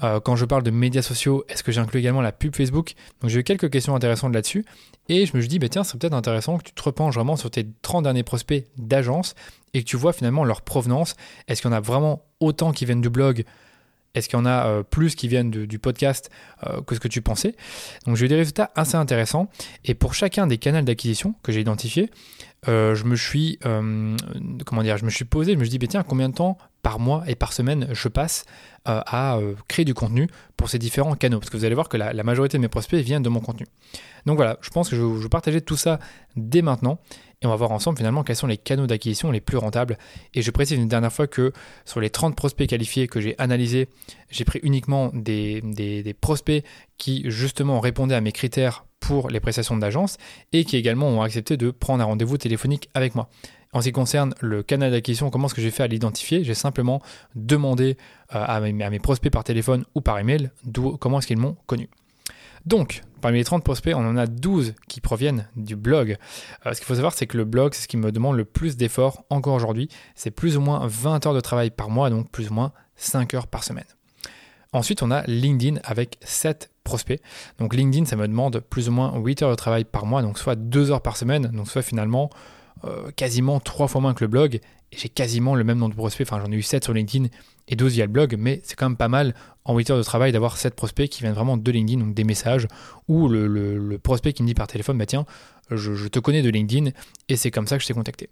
Euh, 0.04 0.20
Quand 0.20 0.36
je 0.36 0.46
parle 0.46 0.62
de 0.62 0.70
médias 0.70 1.02
sociaux, 1.02 1.46
est-ce 1.50 1.64
que 1.64 1.72
j'inclus 1.72 2.02
également 2.02 2.22
la 2.22 2.32
pub 2.32 2.56
Facebook? 2.56 2.94
Donc 3.22 3.32
j'ai 3.32 3.40
eu 3.40 3.44
quelques 3.44 3.72
questions 3.72 3.96
intéressantes 3.96 4.36
là-dessus 4.36 4.66
et 5.08 5.26
je 5.26 5.36
me 5.36 5.42
suis 5.42 5.50
dit, 5.50 5.58
bah, 5.58 5.68
tiens, 5.68 5.84
c'est 5.84 6.00
peut-être 6.00 6.14
intéressant 6.14 6.60
que 6.60 6.64
tu 6.64 6.74
te 6.74 6.84
repenches 6.84 7.16
vraiment 7.16 7.38
sur 7.38 7.50
tes 7.50 7.66
30 7.82 8.04
derniers 8.04 8.22
prospects 8.22 8.68
d'agence 8.78 9.34
et 9.74 9.84
que 9.84 9.88
tu 9.88 9.98
vois 9.98 10.14
finalement 10.14 10.44
leur 10.44 10.62
provenance. 10.62 11.16
Est-ce 11.48 11.62
qu'il 11.62 11.72
y 11.72 11.74
en 11.74 11.78
a 11.78 11.82
vraiment 11.82 12.24
autant 12.40 12.72
qui 12.72 12.86
viennent 12.86 13.02
du 13.02 13.10
blog? 13.10 13.46
Est-ce 14.16 14.28
qu'il 14.28 14.40
y 14.40 14.42
en 14.42 14.46
a 14.46 14.66
euh, 14.66 14.84
plus 14.84 15.16
qui 15.16 15.28
viennent 15.28 15.52
du 15.52 15.80
podcast 15.80 16.32
euh, 16.66 16.82
que 16.82 16.96
ce 16.96 17.00
que 17.00 17.08
tu 17.08 17.22
pensais? 17.22 17.56
Donc 18.06 18.16
j'ai 18.16 18.26
eu 18.26 18.30
des 18.30 18.36
résultats 18.36 18.72
assez 18.76 18.96
intéressants. 18.96 19.50
Et 19.86 19.94
pour 19.94 20.14
chacun 20.14 20.48
des 20.48 20.58
canaux 20.58 20.82
d'acquisition 20.82 21.36
que 21.44 21.52
j'ai 21.52 21.62
identifiés, 21.62 22.10
euh, 22.68 22.96
je 22.96 23.06
me 23.06 23.16
suis 23.16 23.60
comment 23.62 24.84
dire, 24.84 24.98
je 24.98 25.06
me 25.06 25.10
suis 25.10 25.26
posé, 25.26 25.54
je 25.54 25.58
me 25.58 25.64
suis 25.64 25.78
dit, 25.78 25.88
tiens, 25.88 26.04
combien 26.04 26.30
de 26.30 26.34
temps 26.34 26.58
par 26.82 27.00
mois 27.00 27.24
et 27.28 27.36
par 27.36 27.54
semaine 27.54 27.88
je 27.92 28.08
passe 28.08 28.46
à 28.86 29.40
créer 29.68 29.86
du 29.86 29.94
contenu 29.94 30.28
pour 30.58 30.70
ces 30.70 30.80
différents 30.80 31.16
canaux? 31.16 31.40
Parce 31.40 31.52
que 31.52 31.58
vous 31.58 31.66
allez 31.66 31.76
voir 31.76 31.90
que 31.90 31.98
la, 31.98 32.24
majorité 32.24 32.58
de 32.58 32.62
mes 32.62 32.68
prospects 32.68 33.04
viennent 33.04 33.22
de 33.22 33.30
mon 33.30 33.42
contenu. 33.42 33.68
Donc 34.26 34.38
voilà, 34.38 34.58
je 34.62 34.70
pense 34.72 34.90
que 34.90 34.96
je, 34.96 35.04
vais 35.04 35.30
partager 35.30 35.62
tout 35.62 35.78
ça 35.78 36.00
dès 36.36 36.62
maintenant 36.64 37.00
et 37.42 37.46
on 37.46 37.50
va 37.50 37.56
voir 37.56 37.72
ensemble 37.72 37.98
finalement 37.98 38.24
quels 38.24 38.36
sont 38.36 38.48
les 38.48 38.58
canaux 38.58 38.88
d'acquisition 38.88 39.32
les 39.32 39.40
plus 39.40 39.58
rentables. 39.58 39.98
Et 40.34 40.42
je 40.42 40.52
précise 40.52 40.78
une 40.78 40.88
dernière 40.88 41.14
fois 41.14 41.28
que 41.28 41.54
sur 41.86 42.02
les 42.02 42.10
30 42.10 42.36
prospects 42.36 42.68
qualifiés 42.68 43.08
que 43.08 43.22
j'ai 43.22 43.36
analysés, 43.38 43.88
j'ai 44.30 44.44
pris 44.44 44.60
uniquement 44.64 45.12
des, 45.14 46.16
prospects 46.20 46.64
qui 46.98 47.24
justement 47.30 47.80
répondaient 47.80 48.16
à 48.16 48.22
mes 48.22 48.34
critères 48.34 48.86
pour 49.00 49.30
les 49.30 49.40
prestations 49.40 49.78
d'agence 49.78 50.18
et 50.52 50.66
qui 50.66 50.76
également 50.76 51.08
ont 51.08 51.22
accepté 51.22 51.56
de 51.56 51.72
prendre 51.72 52.04
un 52.04 52.08
rendez-vous 52.08 52.38
téléphonique 52.38 52.90
avec 52.94 53.16
moi. 53.16 53.30
En 53.72 53.82
ce 53.82 53.88
qui 53.88 53.92
concerne 53.94 54.34
le 54.42 54.64
canal 54.64 54.92
d'acquisition, 54.92 55.30
comment 55.30 55.46
est-ce 55.46 55.54
que 55.54 55.62
j'ai 55.62 55.72
fait 55.72 55.84
à 55.84 55.88
l'identifier? 55.88 56.44
J'ai 56.44 56.56
simplement 56.56 57.02
demandé 57.36 57.98
euh, 58.36 58.44
à 58.46 58.60
mes, 58.60 58.84
à 58.84 58.90
mes, 58.90 59.00
prospects 59.00 59.32
par 59.32 59.44
téléphone 59.44 59.86
ou 59.96 60.02
par 60.02 60.18
email 60.20 60.50
comment 61.00 61.20
est-ce 61.20 61.28
qu'ils 61.28 61.38
m'ont 61.38 61.56
connu. 61.68 61.88
Donc, 62.66 63.02
parmi 63.22 63.38
les 63.38 63.44
30 63.44 63.64
prospects, 63.64 63.94
on 63.96 64.06
en 64.06 64.18
a 64.18 64.28
12 64.28 64.76
qui 64.88 65.02
proviennent 65.02 65.48
du 65.56 65.76
blog. 65.76 66.18
Euh, 66.66 66.74
ce 66.74 66.80
qu'il 66.80 66.86
faut 66.86 66.96
savoir, 66.96 67.14
c'est 67.14 67.28
que 67.28 67.38
le 67.38 67.46
blog, 67.46 67.74
c'est 67.74 67.84
ce 67.84 67.88
qui 67.88 67.98
me 67.98 68.12
demande 68.12 68.36
le 68.36 68.46
plus 68.46 68.78
d'efforts 68.78 69.24
encore 69.30 69.56
aujourd'hui. 69.56 69.90
C'est 70.16 70.32
plus 70.32 70.58
ou 70.58 70.62
moins 70.62 70.86
20 70.88 71.26
heures 71.28 71.34
de 71.34 71.42
travail 71.42 71.70
par 71.70 71.90
mois, 71.90 72.10
donc 72.10 72.30
plus 72.32 72.50
ou 72.50 72.54
moins 72.54 72.72
5 72.96 73.34
heures 73.34 73.48
par 73.48 73.64
semaine. 73.64 73.86
Ensuite, 74.72 75.02
on 75.02 75.10
a 75.10 75.24
LinkedIn 75.24 75.80
avec 75.84 76.18
7 76.22 76.70
prospects. 76.84 77.22
Donc 77.58 77.74
LinkedIn, 77.74 78.06
ça 78.06 78.16
me 78.16 78.28
demande 78.28 78.60
plus 78.60 78.90
ou 78.90 78.92
moins 78.92 79.18
8 79.18 79.42
heures 79.42 79.50
de 79.52 79.56
travail 79.56 79.84
par 79.84 80.06
mois, 80.06 80.22
donc 80.22 80.38
soit 80.38 80.56
2 80.56 80.92
heures 80.92 81.02
par 81.02 81.18
semaine, 81.18 81.48
donc 81.48 81.68
soit 81.68 81.82
finalement 81.82 82.30
euh, 82.84 83.12
quasiment 83.16 83.60
3 83.60 83.88
fois 83.88 84.02
moins 84.02 84.14
que 84.14 84.24
le 84.24 84.28
blog. 84.28 84.60
Et 84.92 84.98
j'ai 84.98 85.10
quasiment 85.10 85.56
le 85.56 85.64
même 85.64 85.78
nombre 85.78 85.92
de 85.92 85.98
prospects, 85.98 86.28
enfin 86.28 86.42
j'en 86.44 86.52
ai 86.52 86.56
eu 86.56 86.62
7 86.62 86.84
sur 86.84 86.94
LinkedIn 86.94 87.28
et 87.68 87.76
12 87.76 87.94
via 87.94 88.06
le 88.06 88.12
blog, 88.12 88.36
mais 88.38 88.62
c'est 88.64 88.76
quand 88.76 88.90
même 88.90 88.98
pas 88.98 89.08
mal 89.08 89.34
en 89.70 89.78
8 89.78 89.92
heures 89.92 89.98
de 90.00 90.04
travail 90.04 90.32
d'avoir 90.32 90.58
7 90.58 90.74
prospects 90.74 91.08
qui 91.08 91.22
viennent 91.22 91.36
vraiment 91.36 91.56
de 91.56 91.72
LinkedIn, 91.72 92.00
donc 92.04 92.16
des 92.16 92.24
messages, 92.24 92.68
ou 93.08 93.28
le, 93.28 93.98
prospect 94.02 94.34
qui 94.34 94.42
me 94.42 94.48
dit 94.48 94.56
par 94.56 94.66
téléphone, 94.66 94.98
bah 94.98 95.06
tiens, 95.06 95.28
je, 95.70 96.08
te 96.08 96.18
connais 96.18 96.42
de 96.42 96.50
LinkedIn, 96.50 96.90
et 97.30 97.36
c'est 97.36 97.52
comme 97.52 97.68
ça 97.68 97.78
que 97.78 97.84
je 97.84 97.88
t'ai 97.88 97.94
contacté. 97.94 98.30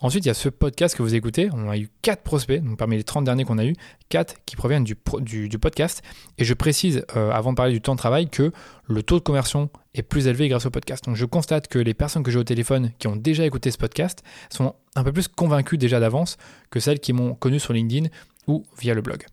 Ensuite, 0.00 0.24
il 0.24 0.28
y 0.28 0.30
a 0.30 0.34
ce 0.34 0.48
podcast 0.48 0.96
que 0.96 1.02
vous 1.02 1.14
écoutez. 1.14 1.48
On 1.52 1.70
a 1.70 1.78
eu 1.78 1.88
4 2.02 2.22
prospects, 2.22 2.62
donc 2.62 2.78
parmi 2.78 2.96
les 2.96 3.04
30 3.04 3.24
derniers 3.24 3.44
qu'on 3.44 3.58
a 3.58 3.64
eu, 3.64 3.74
4 4.08 4.34
qui 4.44 4.56
proviennent 4.56 4.82
du, 4.82 4.96
podcast. 4.96 6.02
Et 6.36 6.44
je 6.44 6.52
précise, 6.52 7.04
euh, 7.16 7.30
avant 7.30 7.52
de 7.52 7.56
parler 7.56 7.72
du 7.72 7.80
temps 7.80 7.94
de 7.94 7.98
travail, 7.98 8.28
que 8.28 8.50
le 8.88 9.02
taux 9.04 9.20
de 9.20 9.24
conversion 9.24 9.70
est 9.94 10.02
plus 10.02 10.26
élevé 10.26 10.48
grâce 10.48 10.66
au 10.66 10.70
podcast. 10.70 11.04
Donc 11.04 11.14
je 11.14 11.24
constate 11.24 11.68
que 11.68 11.78
les 11.78 11.94
personnes 11.94 12.24
que 12.24 12.32
j'ai 12.32 12.40
au 12.40 12.44
téléphone 12.44 12.90
qui 12.98 13.06
ont 13.06 13.16
déjà 13.16 13.46
écouté 13.46 13.70
ce 13.70 13.78
podcast 13.78 14.24
sont 14.50 14.74
un 14.96 15.04
peu 15.04 15.12
plus 15.12 15.28
convaincues 15.28 15.78
déjà 15.78 16.00
d'avance 16.00 16.36
que 16.70 16.80
celles 16.80 16.98
qui 16.98 17.12
m'ont 17.12 17.34
connu 17.34 17.60
sur 17.60 17.72
LinkedIn 17.72 18.08
ou 18.48 18.64
via 18.78 18.92
le 18.92 19.00
blog. 19.00 19.24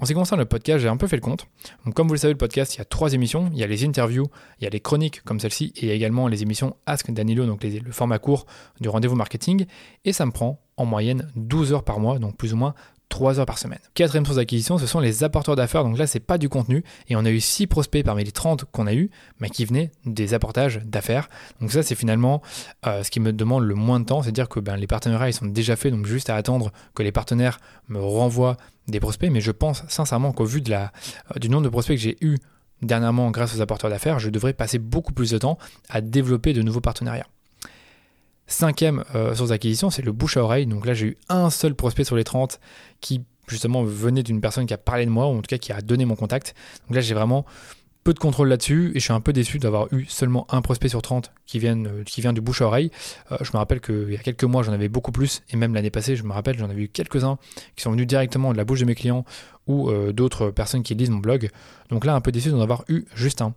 En 0.00 0.04
ce 0.04 0.12
qui 0.12 0.14
concerne 0.14 0.40
le 0.40 0.46
podcast, 0.46 0.80
j'ai 0.80 0.88
un 0.88 0.96
peu 0.96 1.06
fait 1.06 1.16
le 1.16 1.22
compte. 1.22 1.46
Comme 1.94 2.08
vous 2.08 2.14
le 2.14 2.18
savez, 2.18 2.32
le 2.32 2.38
podcast, 2.38 2.74
il 2.74 2.78
y 2.78 2.80
a 2.80 2.84
trois 2.84 3.12
émissions. 3.12 3.50
Il 3.52 3.58
y 3.58 3.62
a 3.62 3.66
les 3.66 3.84
interviews, 3.84 4.26
il 4.60 4.64
y 4.64 4.66
a 4.66 4.70
les 4.70 4.80
chroniques 4.80 5.22
comme 5.22 5.38
celle-ci, 5.38 5.72
et 5.76 5.82
il 5.82 5.88
y 5.88 5.90
a 5.92 5.94
également 5.94 6.28
les 6.28 6.42
émissions 6.42 6.76
Ask 6.86 7.10
Danilo, 7.10 7.46
donc 7.46 7.62
le 7.62 7.92
format 7.92 8.18
court 8.18 8.46
du 8.80 8.88
rendez-vous 8.88 9.16
marketing. 9.16 9.66
Et 10.04 10.12
ça 10.12 10.26
me 10.26 10.32
prend 10.32 10.60
en 10.76 10.86
moyenne 10.86 11.30
12 11.36 11.72
heures 11.72 11.84
par 11.84 12.00
mois, 12.00 12.18
donc 12.18 12.36
plus 12.36 12.52
ou 12.52 12.56
moins 12.56 12.74
3 13.12 13.38
heures 13.40 13.46
par 13.46 13.58
semaine. 13.58 13.78
Quatrième 13.92 14.24
source 14.24 14.38
d'acquisition, 14.38 14.78
ce 14.78 14.86
sont 14.86 14.98
les 14.98 15.22
apporteurs 15.22 15.54
d'affaires. 15.54 15.84
Donc 15.84 15.98
là, 15.98 16.06
c'est 16.06 16.18
pas 16.18 16.38
du 16.38 16.48
contenu. 16.48 16.82
Et 17.08 17.14
on 17.14 17.26
a 17.26 17.30
eu 17.30 17.40
6 17.40 17.66
prospects 17.66 18.02
parmi 18.02 18.24
les 18.24 18.32
30 18.32 18.64
qu'on 18.72 18.86
a 18.86 18.94
eu, 18.94 19.10
mais 19.38 19.50
qui 19.50 19.66
venaient 19.66 19.92
des 20.06 20.32
apportages 20.32 20.80
d'affaires. 20.82 21.28
Donc 21.60 21.72
ça, 21.72 21.82
c'est 21.82 21.94
finalement 21.94 22.40
euh, 22.86 23.02
ce 23.02 23.10
qui 23.10 23.20
me 23.20 23.34
demande 23.34 23.64
le 23.64 23.74
moins 23.74 24.00
de 24.00 24.06
temps. 24.06 24.22
C'est-à-dire 24.22 24.48
que 24.48 24.60
ben, 24.60 24.76
les 24.76 24.86
partenariats, 24.86 25.28
ils 25.28 25.34
sont 25.34 25.44
déjà 25.44 25.76
faits. 25.76 25.92
Donc 25.92 26.06
juste 26.06 26.30
à 26.30 26.36
attendre 26.36 26.72
que 26.94 27.02
les 27.02 27.12
partenaires 27.12 27.58
me 27.88 28.00
renvoient 28.00 28.56
des 28.88 28.98
prospects. 28.98 29.30
Mais 29.30 29.42
je 29.42 29.50
pense 29.50 29.84
sincèrement 29.88 30.32
qu'au 30.32 30.46
vu 30.46 30.62
de 30.62 30.70
la, 30.70 30.90
euh, 31.36 31.38
du 31.38 31.50
nombre 31.50 31.64
de 31.64 31.68
prospects 31.68 31.96
que 31.96 32.02
j'ai 32.02 32.16
eu 32.22 32.38
dernièrement 32.80 33.30
grâce 33.30 33.54
aux 33.54 33.60
apporteurs 33.60 33.90
d'affaires, 33.90 34.20
je 34.20 34.30
devrais 34.30 34.54
passer 34.54 34.78
beaucoup 34.78 35.12
plus 35.12 35.30
de 35.30 35.36
temps 35.36 35.58
à 35.90 36.00
développer 36.00 36.54
de 36.54 36.62
nouveaux 36.62 36.80
partenariats. 36.80 37.26
Cinquième 38.46 39.04
euh, 39.14 39.34
source 39.34 39.50
d'acquisition, 39.50 39.90
c'est 39.90 40.02
le 40.02 40.12
bouche 40.12 40.36
à 40.36 40.42
oreille. 40.42 40.66
Donc 40.66 40.86
là, 40.86 40.94
j'ai 40.94 41.06
eu 41.06 41.16
un 41.28 41.50
seul 41.50 41.74
prospect 41.74 42.04
sur 42.04 42.16
les 42.16 42.24
30 42.24 42.60
qui 43.00 43.22
justement 43.48 43.82
venait 43.82 44.22
d'une 44.22 44.40
personne 44.40 44.66
qui 44.66 44.74
a 44.74 44.78
parlé 44.78 45.04
de 45.04 45.10
moi, 45.10 45.26
ou 45.26 45.30
en 45.30 45.36
tout 45.36 45.48
cas 45.48 45.58
qui 45.58 45.72
a 45.72 45.80
donné 45.80 46.04
mon 46.04 46.16
contact. 46.16 46.54
Donc 46.86 46.96
là, 46.96 47.00
j'ai 47.00 47.14
vraiment 47.14 47.44
peu 48.04 48.12
de 48.12 48.18
contrôle 48.18 48.48
là-dessus 48.48 48.90
et 48.90 48.98
je 48.98 49.04
suis 49.04 49.12
un 49.12 49.20
peu 49.20 49.32
déçu 49.32 49.58
d'avoir 49.58 49.86
eu 49.92 50.06
seulement 50.06 50.46
un 50.50 50.60
prospect 50.60 50.88
sur 50.88 51.02
30 51.02 51.32
qui, 51.46 51.60
viennent, 51.60 51.86
euh, 51.86 52.02
qui 52.04 52.20
vient 52.20 52.32
du 52.32 52.40
bouche 52.40 52.60
à 52.60 52.66
oreille. 52.66 52.90
Euh, 53.30 53.36
je 53.42 53.50
me 53.52 53.58
rappelle 53.58 53.80
qu'il 53.80 54.12
y 54.12 54.16
a 54.16 54.18
quelques 54.18 54.44
mois, 54.44 54.62
j'en 54.62 54.72
avais 54.72 54.88
beaucoup 54.88 55.12
plus 55.12 55.42
et 55.50 55.56
même 55.56 55.72
l'année 55.72 55.90
passée, 55.90 56.16
je 56.16 56.24
me 56.24 56.32
rappelle, 56.32 56.58
j'en 56.58 56.68
avais 56.68 56.82
eu 56.82 56.88
quelques-uns 56.88 57.38
qui 57.76 57.82
sont 57.82 57.92
venus 57.92 58.06
directement 58.06 58.52
de 58.52 58.56
la 58.56 58.64
bouche 58.64 58.80
de 58.80 58.86
mes 58.86 58.96
clients 58.96 59.24
ou 59.68 59.92
d'autres 60.12 60.50
personnes 60.50 60.82
qui 60.82 60.96
lisent 60.96 61.10
mon 61.10 61.18
blog. 61.18 61.48
Donc 61.88 62.04
là, 62.04 62.16
un 62.16 62.20
peu 62.20 62.32
déçu 62.32 62.50
d'en 62.50 62.60
avoir 62.60 62.84
eu 62.88 63.04
juste 63.14 63.40
un. 63.42 63.54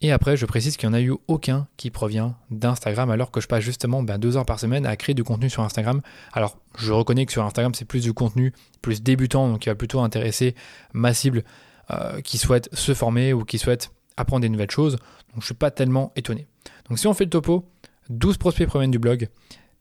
Et 0.00 0.12
après, 0.12 0.36
je 0.36 0.46
précise 0.46 0.76
qu'il 0.76 0.88
n'y 0.88 0.94
en 0.94 0.98
a 0.98 1.00
eu 1.00 1.12
aucun 1.26 1.66
qui 1.76 1.90
provient 1.90 2.36
d'Instagram, 2.50 3.10
alors 3.10 3.32
que 3.32 3.40
je 3.40 3.48
passe 3.48 3.64
justement 3.64 4.02
ben, 4.02 4.18
deux 4.18 4.36
heures 4.36 4.46
par 4.46 4.60
semaine 4.60 4.86
à 4.86 4.96
créer 4.96 5.14
du 5.14 5.24
contenu 5.24 5.50
sur 5.50 5.64
Instagram. 5.64 6.02
Alors, 6.32 6.58
je 6.76 6.92
reconnais 6.92 7.26
que 7.26 7.32
sur 7.32 7.44
Instagram, 7.44 7.74
c'est 7.74 7.84
plus 7.84 8.04
du 8.04 8.12
contenu 8.12 8.52
plus 8.80 9.02
débutant, 9.02 9.48
donc 9.48 9.60
qui 9.60 9.68
va 9.68 9.74
plutôt 9.74 10.00
intéresser 10.00 10.54
ma 10.92 11.14
cible 11.14 11.42
euh, 11.90 12.20
qui 12.20 12.38
souhaite 12.38 12.68
se 12.72 12.94
former 12.94 13.32
ou 13.32 13.44
qui 13.44 13.58
souhaite 13.58 13.90
apprendre 14.16 14.42
des 14.42 14.48
nouvelles 14.48 14.70
choses. 14.70 14.92
Donc, 14.92 15.34
je 15.34 15.38
ne 15.38 15.44
suis 15.46 15.54
pas 15.54 15.72
tellement 15.72 16.12
étonné. 16.14 16.46
Donc, 16.88 16.98
si 17.00 17.08
on 17.08 17.14
fait 17.14 17.24
le 17.24 17.30
topo, 17.30 17.68
12 18.08 18.38
prospects 18.38 18.68
proviennent 18.68 18.92
du 18.92 19.00
blog, 19.00 19.28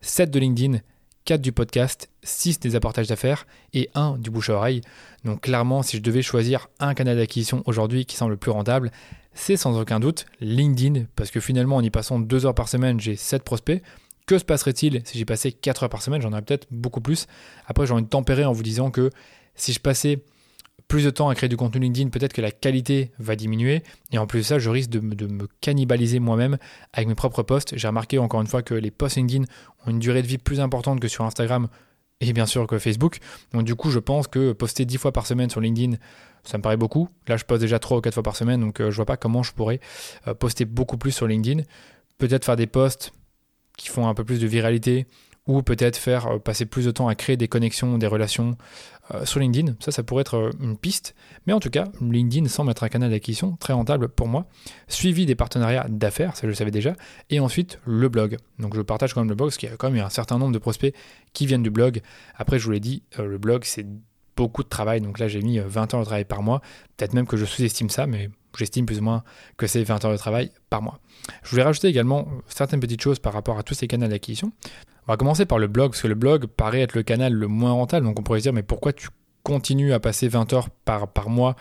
7 0.02 0.32
de 0.32 0.40
LinkedIn, 0.40 0.80
4 1.28 1.42
du 1.42 1.52
podcast, 1.52 2.10
6 2.24 2.62
des 2.62 2.76
apportages 2.78 3.08
d'affaires 3.08 3.46
et 3.74 3.90
1 3.96 4.18
du 4.18 4.30
bouche 4.30 4.50
à 4.50 4.54
oreille. 4.54 4.82
Donc 5.26 5.42
clairement, 5.42 5.84
si 5.84 5.98
je 5.98 6.02
devais 6.02 6.22
choisir 6.22 6.70
un 6.80 6.94
canal 6.94 7.18
d'acquisition 7.18 7.64
aujourd'hui 7.66 8.06
qui 8.06 8.16
semble 8.16 8.32
le 8.32 8.38
plus 8.38 8.50
rentable, 8.50 8.92
c'est 9.38 9.58
sans 9.58 9.80
aucun 9.80 10.00
doute 10.00 10.26
LinkedIn, 10.42 11.06
parce 11.16 11.32
que 11.32 11.40
finalement, 11.40 11.78
en 11.78 11.82
y 11.82 11.90
passant 11.90 12.20
2 12.20 12.46
heures 12.46 12.56
par 12.56 12.68
semaine, 12.68 13.00
j'ai 13.00 13.16
7 13.16 13.44
prospects. 13.44 13.82
Que 14.26 14.38
se 14.38 14.44
passerait-il 14.44 15.02
si 15.06 15.18
j'y 15.18 15.26
passais 15.26 15.52
4 15.52 15.84
heures 15.84 15.90
par 15.90 16.02
semaine? 16.02 16.22
J'en 16.22 16.34
aurais 16.34 16.42
peut-être 16.42 16.68
beaucoup 16.72 17.00
plus. 17.00 17.28
Après, 17.66 17.86
j'ai 17.86 17.94
envie 17.94 18.04
de 18.04 18.10
tempérer 18.10 18.44
en 18.44 18.52
vous 18.52 18.64
disant 18.64 18.92
que 18.92 19.10
si 19.56 19.72
je 19.72 19.80
passais 19.80 20.22
plus 20.88 21.04
de 21.04 21.10
temps 21.10 21.30
à 21.30 21.36
créer 21.36 21.50
du 21.50 21.58
contenu 21.58 21.82
LinkedIn, 21.82 22.10
peut-être 22.10 22.34
que 22.34 22.42
la 22.42 22.52
qualité 22.52 23.12
va 23.20 23.36
diminuer. 23.36 23.84
Et 24.12 24.18
en 24.18 24.28
plus 24.28 24.40
de 24.40 24.44
ça, 24.44 24.60
je 24.60 24.70
risque 24.70 24.90
de, 24.90 25.00
me 25.00 25.48
cannibaliser 25.62 26.20
moi-même 26.20 26.58
avec 26.94 27.08
mes 27.08 27.16
propres 27.16 27.44
posts. 27.44 27.78
J'ai 27.78 27.88
remarqué 27.88 28.18
encore 28.20 28.42
une 28.42 28.48
fois 28.48 28.62
que 28.62 28.74
les 28.74 28.92
posts 28.92 29.18
LinkedIn 29.18 29.46
ont 29.86 29.92
une 29.92 30.00
durée 30.00 30.22
de 30.22 30.28
vie 30.28 30.38
plus 30.38 30.60
importante 30.60 31.00
que 31.00 31.08
sur 31.08 31.26
Instagram 31.26 31.68
et 32.22 32.34
bien 32.34 32.46
sûr 32.46 32.66
que 32.68 32.80
Facebook. 32.80 33.18
Donc 33.54 33.64
du 33.64 33.76
coup, 33.76 33.92
je 33.92 34.00
pense 34.00 34.28
que 34.28 34.54
poster 34.54 34.86
10 34.86 34.98
fois 34.98 35.12
par 35.12 35.28
semaine 35.28 35.50
sur 35.50 35.62
LinkedIn, 35.62 35.98
ça 36.44 36.58
me 36.58 36.64
paraît 36.64 36.78
beaucoup. 36.78 37.10
Là, 37.28 37.38
je 37.38 37.46
poste 37.46 37.62
déjà 37.62 37.80
3 37.80 37.98
ou 37.98 38.02
4 38.02 38.14
fois 38.14 38.24
par 38.24 38.36
semaine, 38.36 38.62
donc 38.62 38.80
euh, 38.80 38.90
je 38.92 38.96
vois 38.96 39.06
pas 39.06 39.18
comment 39.18 39.44
je 39.44 39.54
pourrais 39.54 39.80
euh, 40.28 40.34
poster 40.34 40.66
beaucoup 40.66 40.98
plus 40.98 41.12
sur 41.12 41.28
LinkedIn. 41.28 41.64
Peut-être 42.18 42.46
faire 42.46 42.56
des 42.56 42.68
posts 42.68 43.12
qui 43.78 43.90
font 43.90 44.08
un 44.08 44.14
peu 44.14 44.24
plus 44.24 44.40
de 44.40 44.48
viralité, 44.48 45.06
ou 45.48 45.62
peut-être 45.64 45.98
faire 45.98 46.28
euh, 46.28 46.40
passer 46.40 46.66
plus 46.66 46.86
de 46.86 46.92
temps 46.92 47.08
à 47.08 47.16
créer 47.16 47.38
des 47.38 47.48
connexions, 47.48 47.98
des 47.98 48.08
relations 48.08 48.58
sur 49.24 49.40
LinkedIn. 49.40 49.76
Ça, 49.80 49.94
ça 49.94 50.04
pourrait 50.04 50.20
être 50.20 50.52
une 50.60 50.78
piste. 50.78 51.16
Mais 51.46 51.54
en 51.54 51.62
tout 51.62 51.70
cas, 51.70 51.86
LinkedIn 52.02 52.50
semble 52.50 52.72
être 52.72 52.84
un 52.84 52.90
canal 52.90 53.10
d'acquisition 53.10 53.56
très 53.56 53.72
rentable 53.72 54.10
pour 54.10 54.28
moi. 54.28 54.48
Suivi 54.90 55.26
des 55.26 55.34
partenariats 55.34 55.86
d'affaires, 55.88 56.36
ça 56.36 56.42
je 56.44 56.48
le 56.48 56.54
savais 56.54 56.72
déjà. 56.72 56.94
Et 57.30 57.40
ensuite, 57.40 57.80
le 57.86 58.10
blog. 58.10 58.36
Donc 58.60 58.76
je 58.76 58.82
partage 58.82 59.14
quand 59.14 59.22
même 59.22 59.30
le 59.30 59.36
blog, 59.36 59.48
parce 59.48 59.58
qu'il 59.58 59.70
y 59.70 59.72
a 59.72 59.78
quand 59.78 59.90
même 59.90 60.04
un 60.04 60.10
certain 60.10 60.38
nombre 60.38 60.52
de 60.52 60.60
prospects 60.60 60.94
qui 61.32 61.46
viennent 61.46 61.64
du 61.64 61.70
blog. 61.70 62.02
Après, 62.36 62.60
je 62.60 62.66
vous 62.66 62.72
l'ai 62.72 62.82
dit, 62.82 63.02
le 63.18 63.38
blog, 63.38 63.64
c'est 63.64 63.86
beaucoup 64.38 64.64
de 64.64 64.70
travail. 64.70 65.02
Donc 65.02 65.20
là, 65.20 65.28
j'ai 65.28 65.42
mis 65.42 65.60
20 65.60 65.94
heures 65.94 66.02
de 66.02 66.06
travail 66.06 66.26
par 66.26 66.42
mois. 66.42 66.62
Peut-être 66.96 67.14
même 67.14 67.28
que 67.28 67.36
je 67.36 67.46
sous-estime 67.46 67.90
ça, 67.90 68.08
mais 68.08 68.30
j'estime 68.58 68.86
plus 68.86 69.00
ou 69.00 69.04
moins 69.04 69.24
que 69.58 69.68
c'est 69.68 69.84
20 69.84 70.06
heures 70.06 70.12
de 70.12 70.18
travail 70.18 70.52
par 70.70 70.82
mois. 70.82 71.00
Je 71.44 71.50
voulais 71.50 71.64
rajouter 71.64 71.88
également 71.88 72.28
certaines 72.48 72.80
petites 72.80 73.02
choses 73.02 73.20
par 73.20 73.34
rapport 73.34 73.58
à 73.58 73.64
tous 73.64 73.74
ces 73.74 73.88
canaux 73.88 74.08
d'acquisition. 74.08 74.52
On 75.08 75.14
va 75.14 75.18
commencer 75.18 75.46
par 75.46 75.58
le 75.58 75.68
blog, 75.68 75.92
parce 75.92 76.02
que 76.02 76.08
le 76.08 76.16
blog 76.16 76.48
paraît 76.48 76.82
être 76.82 76.94
le 76.94 77.04
canal 77.04 77.34
le 77.34 77.48
moins 77.48 77.72
rentable. 77.72 78.06
Donc 78.06 78.20
on 78.20 78.24
pourrait 78.24 78.40
se 78.40 78.44
dire, 78.44 78.54
mais 78.54 78.64
pourquoi 78.64 78.94
tu 78.94 79.08
continues 79.44 79.94
à 79.94 80.02
passer 80.02 80.28
20 80.28 80.52
heures 80.52 80.70
par, 80.70 81.08
par 81.08 81.30
mois 81.30 81.56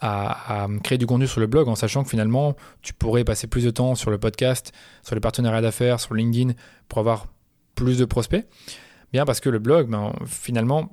à, 0.00 0.62
à, 0.62 0.68
créer 0.84 0.98
du 0.98 1.06
contenu 1.06 1.26
sur 1.26 1.40
le 1.40 1.48
blog 1.48 1.66
en 1.66 1.74
sachant 1.74 2.04
que 2.04 2.08
finalement 2.08 2.54
tu 2.82 2.94
pourrais 2.94 3.24
passer 3.24 3.48
plus 3.48 3.64
de 3.64 3.70
temps 3.70 3.96
sur 3.96 4.12
le 4.12 4.18
podcast, 4.18 4.72
sur 5.02 5.16
les 5.16 5.20
partenariats 5.20 5.60
d'affaires, 5.60 5.98
sur 5.98 6.14
LinkedIn 6.14 6.52
pour 6.88 7.00
avoir 7.00 7.26
plus 7.74 7.98
de 7.98 8.04
prospects? 8.04 8.46
Bien 9.12 9.24
parce 9.24 9.40
que 9.40 9.48
le 9.48 9.58
blog, 9.58 9.90
ben, 9.90 10.12
finalement, 10.24 10.92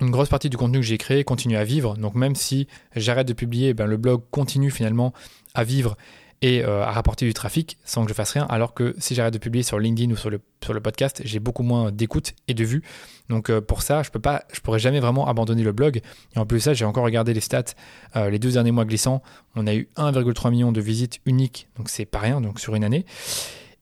une 0.00 0.10
grosse 0.10 0.28
partie 0.28 0.48
du 0.48 0.56
contenu 0.56 0.78
que 0.78 0.86
j'ai 0.86 0.98
créé 0.98 1.24
continue 1.24 1.56
à 1.56 1.64
vivre. 1.64 1.96
Donc 1.96 2.14
même 2.14 2.34
si 2.34 2.66
j'arrête 2.96 3.28
de 3.28 3.34
publier, 3.34 3.74
ben, 3.74 3.86
le 3.86 3.98
blog 3.98 4.22
continue 4.30 4.70
finalement 4.70 5.12
à 5.54 5.64
vivre 5.64 5.96
et 6.42 6.62
à 6.64 6.90
rapporter 6.90 7.26
du 7.26 7.32
trafic 7.32 7.78
sans 7.84 8.02
que 8.04 8.10
je 8.10 8.14
fasse 8.14 8.32
rien. 8.32 8.46
Alors 8.50 8.74
que 8.74 8.94
si 8.98 9.14
j'arrête 9.14 9.32
de 9.32 9.38
publier 9.38 9.62
sur 9.62 9.78
LinkedIn 9.78 10.12
ou 10.12 10.16
sur 10.16 10.30
le, 10.30 10.40
sur 10.62 10.74
le 10.74 10.80
podcast, 10.80 11.22
j'ai 11.24 11.38
beaucoup 11.38 11.62
moins 11.62 11.90
d'écoute 11.90 12.34
et 12.48 12.54
de 12.54 12.64
vues. 12.64 12.82
Donc 13.28 13.50
pour 13.60 13.82
ça, 13.82 14.02
je 14.02 14.10
peux 14.10 14.20
pas, 14.20 14.44
je 14.52 14.60
pourrais 14.60 14.78
jamais 14.78 15.00
vraiment 15.00 15.26
abandonner 15.26 15.62
le 15.62 15.72
blog. 15.72 16.02
Et 16.36 16.38
en 16.38 16.44
plus 16.44 16.58
de 16.58 16.62
ça, 16.62 16.74
j'ai 16.74 16.84
encore 16.84 17.04
regardé 17.04 17.32
les 17.32 17.40
stats 17.40 17.74
les 18.14 18.38
deux 18.38 18.52
derniers 18.52 18.72
mois 18.72 18.84
glissants. 18.84 19.22
On 19.56 19.66
a 19.66 19.74
eu 19.74 19.88
1,3 19.96 20.50
million 20.50 20.70
de 20.70 20.80
visites 20.80 21.20
uniques, 21.24 21.68
donc 21.76 21.88
c'est 21.88 22.04
pas 22.04 22.18
rien, 22.18 22.40
donc 22.40 22.60
sur 22.60 22.74
une 22.74 22.84
année. 22.84 23.06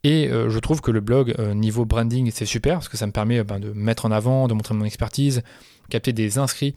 Et 0.04 0.28
euh, 0.28 0.50
je 0.50 0.58
trouve 0.58 0.80
que 0.80 0.90
le 0.90 1.00
blog, 1.00 1.34
euh, 1.38 1.54
niveau 1.54 1.84
branding, 1.84 2.30
c'est 2.32 2.46
super 2.46 2.74
parce 2.74 2.88
que 2.88 2.96
ça 2.96 3.06
me 3.06 3.12
permet 3.12 3.38
euh, 3.38 3.44
ben, 3.44 3.60
de 3.60 3.72
mettre 3.72 4.04
en 4.04 4.10
avant, 4.10 4.48
de 4.48 4.54
montrer 4.54 4.74
mon 4.74 4.84
expertise, 4.84 5.42
capter 5.90 6.12
des 6.12 6.38
inscrits 6.38 6.74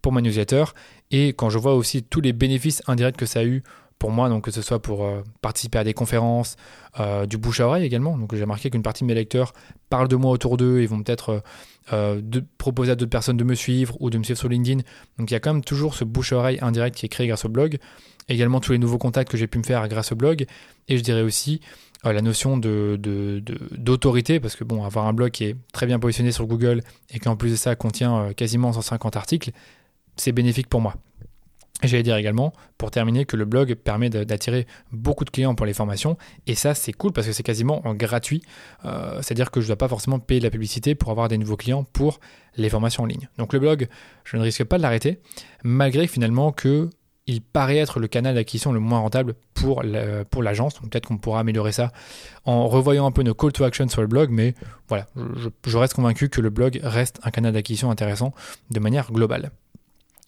pour 0.00 0.12
ma 0.12 0.20
newsletter. 0.20 0.64
Et 1.10 1.28
quand 1.28 1.50
je 1.50 1.58
vois 1.58 1.74
aussi 1.74 2.04
tous 2.04 2.20
les 2.20 2.32
bénéfices 2.32 2.82
indirects 2.86 3.16
que 3.16 3.26
ça 3.26 3.40
a 3.40 3.44
eu 3.44 3.64
pour 3.98 4.10
moi, 4.10 4.28
donc 4.28 4.44
que 4.44 4.50
ce 4.50 4.62
soit 4.62 4.80
pour 4.80 5.08
participer 5.40 5.78
à 5.78 5.84
des 5.84 5.94
conférences, 5.94 6.56
du 7.28 7.36
bouche 7.36 7.60
à 7.60 7.66
oreille 7.66 7.84
également. 7.84 8.16
Donc 8.16 8.34
j'ai 8.34 8.42
remarqué 8.42 8.70
qu'une 8.70 8.82
partie 8.82 9.02
de 9.04 9.08
mes 9.08 9.14
lecteurs 9.14 9.52
parlent 9.90 10.08
de 10.08 10.16
moi 10.16 10.30
autour 10.30 10.56
d'eux 10.56 10.80
et 10.80 10.86
vont 10.86 11.02
peut-être 11.02 11.42
proposer 12.58 12.92
à 12.92 12.94
d'autres 12.94 13.10
personnes 13.10 13.36
de 13.36 13.44
me 13.44 13.54
suivre 13.54 13.96
ou 14.00 14.10
de 14.10 14.18
me 14.18 14.22
suivre 14.22 14.38
sur 14.38 14.48
LinkedIn. 14.48 14.82
Donc 15.18 15.30
il 15.30 15.34
y 15.34 15.36
a 15.36 15.40
quand 15.40 15.52
même 15.52 15.64
toujours 15.64 15.94
ce 15.94 16.04
bouche 16.04 16.32
à 16.32 16.36
oreille 16.36 16.58
indirect 16.60 16.96
qui 16.96 17.06
est 17.06 17.08
créé 17.08 17.26
grâce 17.26 17.44
au 17.44 17.48
blog. 17.48 17.78
Également 18.28 18.60
tous 18.60 18.72
les 18.72 18.78
nouveaux 18.78 18.98
contacts 18.98 19.30
que 19.30 19.36
j'ai 19.36 19.46
pu 19.46 19.58
me 19.58 19.64
faire 19.64 19.88
grâce 19.88 20.12
au 20.12 20.16
blog. 20.16 20.46
Et 20.88 20.98
je 20.98 21.02
dirais 21.02 21.22
aussi 21.22 21.60
euh, 22.06 22.12
la 22.12 22.22
notion 22.22 22.56
d'autorité, 22.56 24.34
de, 24.34 24.38
parce 24.38 24.54
que 24.54 24.64
bon, 24.64 24.84
avoir 24.84 25.06
un 25.06 25.12
blog 25.12 25.30
qui 25.30 25.44
est 25.44 25.56
très 25.72 25.86
bien 25.86 25.98
positionné 25.98 26.30
sur 26.30 26.46
Google 26.46 26.82
et 27.10 27.18
qui 27.18 27.28
en 27.28 27.36
plus 27.36 27.50
de 27.50 27.56
ça 27.56 27.74
contient 27.74 28.18
euh, 28.18 28.32
quasiment 28.32 28.72
150 28.72 29.16
articles, 29.16 29.50
c'est 30.16 30.32
bénéfique 30.32 30.68
pour 30.68 30.80
moi. 30.80 30.94
J'allais 31.82 32.02
dire 32.02 32.16
également, 32.16 32.52
pour 32.76 32.90
terminer, 32.90 33.24
que 33.24 33.36
le 33.36 33.44
blog 33.44 33.74
permet 33.74 34.10
d'attirer 34.10 34.66
beaucoup 34.90 35.24
de 35.24 35.30
clients 35.30 35.54
pour 35.54 35.64
les 35.64 35.74
formations. 35.74 36.16
Et 36.48 36.56
ça, 36.56 36.74
c'est 36.74 36.92
cool 36.92 37.12
parce 37.12 37.26
que 37.28 37.32
c'est 37.32 37.44
quasiment 37.44 37.86
en 37.86 37.94
gratuit. 37.94 38.42
Euh, 38.84 39.22
c'est-à-dire 39.22 39.52
que 39.52 39.60
je 39.60 39.66
ne 39.66 39.68
dois 39.68 39.76
pas 39.76 39.88
forcément 39.88 40.18
payer 40.18 40.40
de 40.40 40.44
la 40.44 40.50
publicité 40.50 40.96
pour 40.96 41.10
avoir 41.10 41.28
des 41.28 41.38
nouveaux 41.38 41.56
clients 41.56 41.84
pour 41.84 42.18
les 42.56 42.68
formations 42.68 43.04
en 43.04 43.06
ligne. 43.06 43.28
Donc 43.38 43.52
le 43.52 43.60
blog, 43.60 43.86
je 44.24 44.36
ne 44.36 44.42
risque 44.42 44.64
pas 44.64 44.76
de 44.76 44.82
l'arrêter, 44.82 45.20
malgré 45.62 46.08
finalement 46.08 46.50
que 46.50 46.90
il 47.28 47.42
paraît 47.42 47.76
être 47.76 48.00
le 48.00 48.08
canal 48.08 48.34
d'acquisition 48.34 48.72
le 48.72 48.80
moins 48.80 49.00
rentable 49.00 49.34
pour 49.54 49.82
l'agence. 49.82 50.74
Donc 50.80 50.90
peut-être 50.90 51.06
qu'on 51.06 51.18
pourra 51.18 51.40
améliorer 51.40 51.72
ça 51.72 51.92
en 52.44 52.66
revoyant 52.66 53.06
un 53.06 53.12
peu 53.12 53.22
nos 53.22 53.34
call 53.34 53.52
to 53.52 53.64
action 53.64 53.86
sur 53.88 54.00
le 54.00 54.06
blog, 54.06 54.30
mais 54.30 54.54
voilà, 54.88 55.06
je, 55.66 55.76
reste 55.76 55.92
convaincu 55.92 56.30
que 56.30 56.40
le 56.40 56.48
blog 56.48 56.80
reste 56.82 57.20
un 57.22 57.30
canal 57.30 57.52
d'acquisition 57.52 57.90
intéressant 57.90 58.32
de 58.70 58.80
manière 58.80 59.12
globale. 59.12 59.50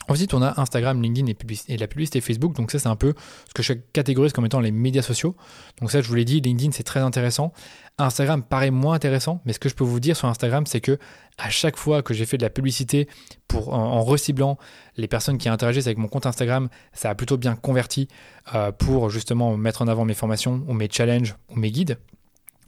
Ensuite, 0.08 0.34
on 0.34 0.42
a 0.42 0.58
Instagram, 0.60 1.00
LinkedIn 1.00 1.32
et, 1.68 1.76
la 1.76 1.86
publicité 1.86 2.20
Facebook. 2.20 2.54
Donc 2.54 2.70
ça, 2.72 2.78
c'est 2.78 2.88
un 2.88 2.96
peu 2.96 3.14
ce 3.48 3.54
que 3.54 3.62
je 3.62 3.74
catégorise 3.74 4.32
comme 4.32 4.46
étant 4.46 4.60
les 4.60 4.72
médias 4.72 5.02
sociaux. 5.02 5.36
Donc 5.80 5.90
ça, 5.90 6.00
je 6.00 6.08
vous 6.08 6.14
l'ai 6.14 6.24
dit, 6.24 6.40
LinkedIn, 6.40 6.72
c'est 6.72 6.82
très 6.82 7.00
intéressant. 7.00 7.52
Instagram 7.98 8.42
paraît 8.42 8.70
moins 8.70 8.94
intéressant, 8.94 9.40
mais 9.44 9.52
ce 9.52 9.58
que 9.58 9.68
je 9.68 9.74
peux 9.74 9.84
vous 9.84 10.00
dire 10.00 10.16
sur 10.16 10.26
Instagram, 10.26 10.66
c'est 10.66 10.80
que 10.80 10.98
à 11.38 11.50
chaque 11.50 11.76
fois 11.76 12.02
que 12.02 12.14
j'ai 12.14 12.26
fait 12.26 12.38
de 12.38 12.42
la 12.42 12.50
publicité 12.50 13.08
pour, 13.46 13.72
en, 13.74 14.02
reciblant 14.02 14.58
les 14.96 15.06
personnes 15.06 15.38
qui 15.38 15.48
interagissent 15.48 15.86
avec 15.86 15.98
mon 15.98 16.08
compte 16.08 16.26
Instagram, 16.26 16.68
ça 16.92 17.10
a 17.10 17.14
plutôt 17.14 17.36
bien 17.36 17.54
converti 17.56 18.08
euh, 18.54 18.72
pour 18.72 19.10
justement 19.10 19.56
mettre 19.56 19.82
en 19.82 19.88
avant 19.88 20.04
mes 20.04 20.14
formations 20.14 20.64
ou 20.66 20.72
mes 20.72 20.88
challenges 20.90 21.36
ou 21.50 21.56
mes 21.56 21.70
guides. 21.70 21.98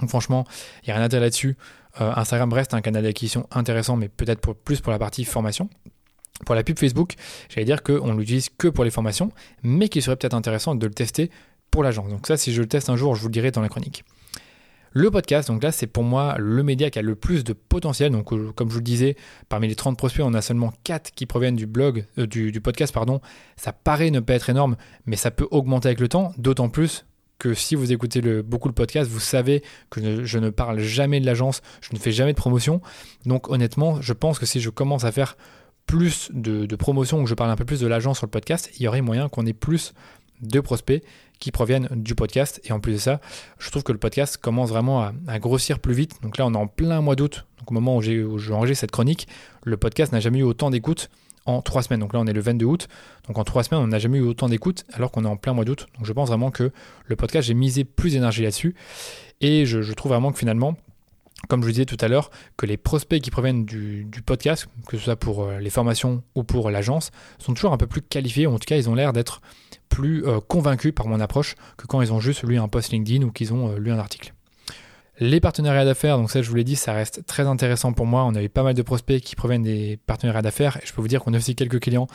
Donc 0.01 0.11
franchement, 0.11 0.45
il 0.83 0.89
n'y 0.89 0.93
a 0.93 0.97
rien 0.97 1.05
à 1.05 1.09
dire 1.09 1.21
là-dessus. 1.21 1.57
Euh, 2.01 2.13
Instagram 2.15 2.53
reste 2.53 2.75
un 2.75 2.81
canal 2.81 3.03
d'acquisition 3.03 3.47
intéressant, 3.51 3.97
mais 3.97 4.09
peut-être 4.09 4.53
plus 4.53 4.81
pour 4.81 4.93
la 4.93 4.99
partie 4.99 5.25
formation. 5.25 5.69
Pour 6.45 6.55
la 6.55 6.63
pub 6.63 6.79
Facebook, 6.79 7.15
j'allais 7.49 7.65
dire 7.65 7.83
qu'on 7.83 8.15
l'utilise 8.15 8.49
que 8.57 8.69
pour 8.69 8.85
les 8.85 8.91
formations, 8.91 9.31
mais 9.63 9.89
qu'il 9.89 10.03
serait 10.03 10.17
peut-être 10.17 10.35
intéressant 10.35 10.75
de 10.75 10.87
le 10.87 10.95
tester 10.95 11.31
pour 11.71 11.83
l'agence. 11.83 12.09
Donc 12.09 12.27
ça, 12.27 12.37
si 12.37 12.53
je 12.53 12.61
le 12.61 12.69
teste 12.69 12.91
un 12.91 12.97
jour, 12.97 13.15
je 13.15 13.23
vous 13.23 13.29
le 13.29 13.33
dirai 13.33 13.51
dans 13.51 13.63
la 13.63 13.69
chronique. 13.69 14.05
Le 14.95 15.11
podcast, 15.11 15.49
donc 15.49 15.63
là, 15.63 15.73
c'est 15.73 15.87
pour 15.87 16.03
moi 16.03 16.37
le 16.39 16.63
média 16.63 16.91
qui 16.91 16.99
a 16.99 17.03
le 17.03 17.15
plus 17.15 17.45
de 17.45 17.55
potentiel. 17.55 18.13
Donc, 18.13 18.31
euh, 18.33 18.53
comme 18.55 18.69
je 18.69 18.75
vous 18.75 18.81
le 18.81 18.85
disais, 18.85 19.17
parmi 19.49 19.67
les 19.67 19.75
30 19.75 19.97
prospects, 19.97 20.23
on 20.23 20.35
a 20.35 20.43
seulement 20.43 20.71
4 20.85 21.13
qui 21.13 21.25
proviennent 21.25 21.57
du 21.57 21.67
blog, 21.67 22.05
euh, 22.19 22.27
du, 22.27 22.61
podcast. 22.61 22.95
Ça 23.57 23.73
paraît 23.73 24.11
ne 24.11 24.21
pas 24.21 24.35
être 24.35 24.51
énorme, 24.51 24.77
mais 25.07 25.17
ça 25.17 25.31
peut 25.31 25.49
augmenter 25.51 25.89
avec 25.89 26.01
le 26.01 26.09
temps, 26.09 26.35
d'autant 26.37 26.69
plus 26.69 27.07
que 27.39 27.55
si 27.55 27.75
vous 27.75 27.91
écoutez 27.91 28.21
beaucoup 28.43 28.69
le 28.69 28.75
podcast, 28.75 29.11
vous 29.11 29.19
savez 29.19 29.63
que 29.91 30.25
je 30.25 30.39
ne 30.39 30.51
parle 30.51 30.79
jamais 30.79 31.21
de 31.21 31.27
l'agence, 31.27 31.63
je 31.81 31.89
ne 31.93 31.99
fais 31.99 32.13
jamais 32.13 32.33
de 32.33 32.37
promotion. 32.37 32.83
Donc, 33.25 33.49
honnêtement, 33.51 34.01
je 34.01 34.13
pense 34.13 34.39
que 34.39 34.47
si 34.47 34.61
je 34.61 34.69
commence 34.69 35.05
à 35.05 35.11
faire 35.11 35.37
plus 35.87 36.31
de, 36.33 36.77
promotion, 36.77 37.21
ou 37.21 37.27
je 37.27 37.35
parle 37.35 37.51
un 37.51 37.57
peu 37.57 37.65
plus 37.65 37.81
de 37.81 37.87
l'agence 37.87 38.19
sur 38.19 38.27
le 38.27 38.31
podcast, 38.31 38.71
il 38.79 38.83
y 38.83 38.89
aurait 38.89 39.03
moyen 39.03 39.29
qu'on 39.29 39.47
ait 39.47 39.53
plus 39.53 39.93
de 40.41 40.61
prospects 40.61 41.03
qui 41.39 41.51
proviennent 41.51 41.89
du 41.93 42.15
podcast. 42.15 42.61
Et 42.65 42.73
en 42.73 42.81
plus 42.81 42.93
de 42.93 42.99
ça, 42.99 43.21
je 43.59 43.71
trouve 43.71 43.83
que 43.83 43.93
le 43.93 43.99
podcast 43.99 44.37
commence 44.37 44.71
vraiment 44.71 45.03
à, 45.03 45.39
grossir 45.39 45.79
plus 45.79 45.95
vite. 45.95 46.23
Donc 46.23 46.39
là, 46.39 46.47
on 46.47 46.55
est 46.55 46.59
en 46.59 46.67
plein 46.67 47.01
mois 47.01 47.17
d'août. 47.17 47.47
Donc 47.59 47.71
au 47.71 47.75
moment 47.75 47.97
où 47.97 48.03
j'ai 48.03 48.25
enregistré 48.53 48.75
cette 48.75 48.91
chronique, 48.91 49.29
le 49.65 49.77
podcast 49.77 50.13
n'a 50.13 50.21
jamais 50.21 50.39
eu 50.39 50.45
autant 50.45 50.71
d'écoute 50.71 51.11
en 51.45 51.63
trois 51.63 51.83
semaines. 51.83 52.01
Donc 52.01 52.13
là, 52.13 52.21
on 52.21 52.27
est 52.27 52.33
le 52.33 52.41
22 52.41 52.67
août. 52.67 52.89
Donc 53.29 53.39
en 53.39 53.45
trois 53.45 53.63
semaines, 53.63 53.83
on 53.83 53.89
n'a 53.89 53.99
jamais 53.99 54.19
eu 54.19 54.23
autant 54.23 54.49
d'écoute 54.49 54.85
alors 54.93 55.11
qu'on 55.11 55.25
est 55.25 55.29
en 55.29 55.37
plein 55.37 55.53
mois 55.53 55.65
d'août. 55.65 55.87
Donc 55.97 56.07
je 56.07 56.13
pense 56.13 56.29
vraiment 56.29 56.51
que 56.51 56.71
le 57.07 57.17
podcast, 57.17 57.47
j'ai 57.47 57.55
misé 57.55 57.85
plus 57.85 58.13
d'énergie 58.13 58.43
là-dessus. 58.43 58.75
Et 59.41 59.67
je 59.67 59.93
trouve 59.93 60.13
vraiment 60.13 60.33
que 60.33 60.39
finalement, 60.39 60.77
comme 61.53 61.61
je 61.61 61.67
vous 61.67 61.73
disais 61.73 61.85
tout 61.85 61.99
à 62.01 62.09
l'heure, 62.09 62.31
que 62.57 62.65
les 62.65 62.79
prospects 62.79 63.21
qui 63.21 63.31
proviennent 63.31 63.67
du, 63.67 64.09
podcast, 64.25 64.69
que 64.89 64.97
ce 64.97 65.05
soit 65.05 65.17
pour 65.17 65.43
euh, 65.43 65.59
les 65.59 65.69
formations 65.69 66.23
ou 66.35 66.45
pour 66.45 66.71
l'agence, 66.71 67.11
sont 67.39 67.53
toujours 67.53 67.75
un 67.75 67.77
peu 67.77 67.87
plus 67.87 68.01
qualifiés, 68.01 68.47
en 68.47 68.59
tout 68.59 68.65
cas 68.67 68.79
ils 68.79 68.89
ont 68.89 68.95
l'air 68.95 69.13
d'être 69.13 69.43
plus 69.91 70.27
euh, 70.27 70.41
convaincus 70.41 70.95
par 70.95 71.09
mon 71.09 71.21
approche 71.21 71.57
que 71.77 71.87
quand 71.87 72.01
ils 72.01 72.11
ont 72.11 72.21
juste 72.21 72.43
lu 72.45 72.59
un 72.59 72.69
post 72.69 72.91
LinkedIn 72.91 73.23
ou 73.27 73.31
qu'ils 73.31 73.53
ont 73.53 73.69
euh, 73.69 73.77
lu 73.77 73.93
un 73.93 73.99
article. 73.99 74.33
Les 75.21 75.41
partenariats 75.41 75.85
d'affaires, 75.85 76.17
donc 76.17 76.31
ça 76.31 76.41
je 76.41 76.49
vous 76.49 76.57
l'ai 76.57 76.65
dit, 76.65 76.75
ça 76.75 76.95
reste 76.95 77.27
très 77.27 77.47
intéressant 77.47 77.93
pour 77.93 78.07
moi. 78.07 78.25
On 78.25 78.35
a 78.35 78.43
eu 78.43 78.49
pas 78.49 78.63
mal 78.63 78.73
de 78.73 78.81
prospects 78.81 79.21
qui 79.21 79.37
proviennent 79.37 79.63
des 79.63 79.99
partenariats 80.07 80.41
d'affaires 80.41 80.79
et 80.79 80.87
je 80.87 80.95
peux 80.95 81.03
vous 81.03 81.09
dire 81.09 81.23
qu'on 81.23 81.35
a 81.35 81.37
aussi 81.37 81.55
quelques 81.55 81.81
clients 81.81 82.07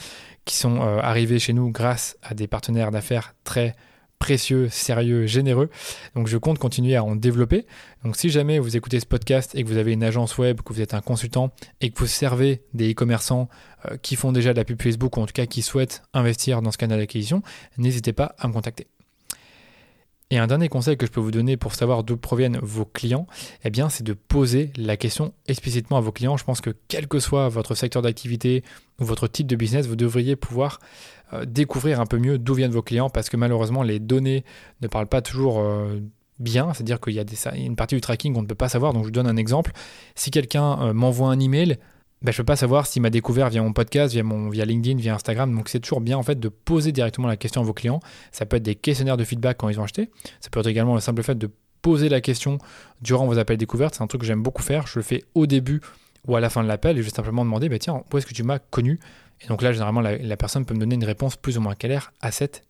qui 0.45 0.55
sont 0.55 0.81
arrivés 0.81 1.37
chez 1.37 1.53
nous 1.53 1.69
grâce 1.69 2.17
à 2.23 2.33
des 2.33 2.47
partenaires 2.47 2.89
d'affaires 2.89 3.35
très 3.43 3.75
précieux, 4.19 4.69
sérieux, 4.69 5.25
généreux. 5.25 5.69
Donc 6.15 6.27
je 6.27 6.37
compte 6.37 6.59
continuer 6.59 6.95
à 6.95 7.03
en 7.03 7.15
développer. 7.15 7.65
Donc 8.03 8.15
si 8.15 8.29
jamais 8.29 8.59
vous 8.59 8.75
écoutez 8.75 8.99
ce 8.99 9.05
podcast 9.05 9.55
et 9.55 9.63
que 9.63 9.67
vous 9.67 9.77
avez 9.77 9.93
une 9.93 10.03
agence 10.03 10.37
web, 10.37 10.61
que 10.61 10.73
vous 10.73 10.81
êtes 10.81 10.93
un 10.93 11.01
consultant 11.01 11.51
et 11.81 11.89
que 11.89 11.99
vous 11.99 12.07
servez 12.07 12.63
des 12.73 12.91
e-commerçants 12.91 13.49
euh, 13.85 13.97
qui 13.97 14.15
font 14.15 14.31
déjà 14.31 14.53
de 14.53 14.57
la 14.57 14.65
pub 14.65 14.81
Facebook 14.81 15.17
ou 15.17 15.21
en 15.21 15.25
tout 15.25 15.33
cas 15.33 15.45
qui 15.45 15.61
souhaitent 15.61 16.03
investir 16.13 16.61
dans 16.61 16.71
ce 16.71 16.77
canal 16.77 16.99
d'acquisition, 16.99 17.41
n'hésitez 17.77 18.13
pas 18.13 18.35
à 18.39 18.47
me 18.47 18.53
contacter. 18.53 18.87
Et 20.29 20.37
un 20.37 20.47
dernier 20.47 20.67
conseil 20.67 20.97
que 20.97 21.05
je 21.05 21.11
peux 21.11 21.21
vous 21.21 21.31
donner 21.31 21.55
pour 21.55 21.73
savoir 21.73 22.03
d'où 22.03 22.17
proviennent 22.17 22.59
vos 22.61 22.83
clients, 22.83 23.27
eh 23.63 23.69
bien, 23.69 23.87
c'est 23.87 24.03
de 24.03 24.11
poser 24.11 24.73
la 24.75 24.97
question 24.97 25.33
explicitement 25.47 25.97
à 25.97 26.01
vos 26.01 26.11
clients. 26.11 26.35
Je 26.35 26.43
pense 26.43 26.59
que 26.59 26.71
quel 26.89 27.07
que 27.07 27.19
soit 27.19 27.47
votre 27.47 27.75
secteur 27.75 28.01
d'activité 28.01 28.63
ou 28.99 29.05
votre 29.05 29.29
type 29.29 29.47
de 29.47 29.55
business, 29.55 29.87
vous 29.87 29.95
devriez 29.95 30.35
pouvoir 30.35 30.79
euh, 31.31 31.45
découvrir 31.45 32.01
un 32.01 32.05
peu 32.05 32.17
mieux 32.17 32.37
d'où 32.37 32.55
viennent 32.55 32.71
vos 32.71 32.81
clients 32.81 33.09
parce 33.09 33.29
que 33.29 33.37
malheureusement, 33.37 33.83
les 33.83 33.99
données 33.99 34.43
ne 34.81 34.87
parlent 34.87 35.07
pas 35.07 35.21
toujours 35.21 35.59
euh, 35.59 36.01
bien. 36.39 36.73
C'est-à-dire 36.73 36.99
qu'il 36.99 37.13
y 37.13 37.19
a 37.19 37.55
une 37.55 37.77
partie 37.77 37.95
du 37.95 38.01
tracking 38.01 38.33
qu'on 38.33 38.41
ne 38.41 38.47
peut 38.47 38.55
pas 38.55 38.69
savoir. 38.69 38.91
Donc, 38.91 39.03
je 39.03 39.07
vous 39.07 39.11
donne 39.11 39.27
un 39.27 39.37
exemple. 39.37 39.71
Si 40.15 40.29
quelqu'un 40.29 40.81
euh, 40.81 40.93
m'envoie 40.93 41.29
un 41.29 41.39
email, 41.39 41.77
ben, 42.21 42.31
je 42.31 42.37
peux 42.37 42.45
pas 42.45 42.55
savoir 42.55 42.87
s'il 42.87 43.01
m'a 43.01 43.09
découvert 43.09 43.49
via 43.49 43.61
mon 43.61 43.73
podcast, 43.73 44.13
via, 44.13 44.23
mon, 44.23 44.49
via 44.49 44.65
LinkedIn, 44.65 44.99
via 44.99 45.13
Instagram. 45.13 45.55
Donc 45.55 45.69
c'est 45.69 45.79
toujours 45.79 46.01
bien 46.01 46.17
en 46.17 46.23
fait 46.23 46.39
de 46.39 46.49
poser 46.49 46.91
directement 46.91 47.27
la 47.27 47.37
question 47.37 47.61
à 47.61 47.63
vos 47.63 47.73
clients. 47.73 47.99
Ça 48.31 48.45
peut 48.45 48.57
être 48.57 48.63
des 48.63 48.75
questionnaires 48.75 49.17
de 49.17 49.23
feedback 49.23 49.57
quand 49.57 49.69
ils 49.69 49.79
ont 49.79 49.83
acheté. 49.83 50.09
Ça 50.39 50.49
peut 50.49 50.59
être 50.59 50.67
également 50.67 50.95
le 50.95 51.01
simple 51.01 51.21
fait 51.21 51.37
de 51.37 51.49
poser 51.81 52.09
la 52.09 52.21
question 52.21 52.57
durant 53.01 53.27
vos 53.27 53.37
appels 53.37 53.57
découvertes. 53.57 53.95
C'est 53.95 54.03
un 54.03 54.07
truc 54.07 54.21
que 54.21 54.27
j'aime 54.27 54.41
beaucoup 54.41 54.63
faire. 54.63 54.87
Je 54.87 54.97
le 54.97 55.03
fais 55.03 55.23
au 55.35 55.45
début 55.45 55.81
ou 56.27 56.35
à 56.35 56.39
la 56.39 56.49
fin 56.49 56.63
de 56.63 56.67
l'appel 56.67 56.97
et 56.97 57.01
je 57.01 57.07
vais 57.07 57.13
simplement 57.13 57.45
demander, 57.45 57.69
bah, 57.69 57.77
tiens, 57.79 58.03
où 58.11 58.17
est-ce 58.17 58.25
que 58.25 58.33
tu 58.33 58.43
m'as 58.43 58.59
connu? 58.59 58.99
Et 59.41 59.47
donc 59.47 59.61
là, 59.61 59.71
généralement, 59.71 60.01
la, 60.01 60.17
la, 60.17 60.37
personne 60.37 60.65
peut 60.65 60.73
me 60.73 60.79
donner 60.79 60.95
une 60.95 61.05
réponse 61.05 61.35
plus 61.35 61.57
ou 61.57 61.61
moins 61.61 61.75
claire 61.75 62.11
à 62.21 62.31
cette 62.31 62.63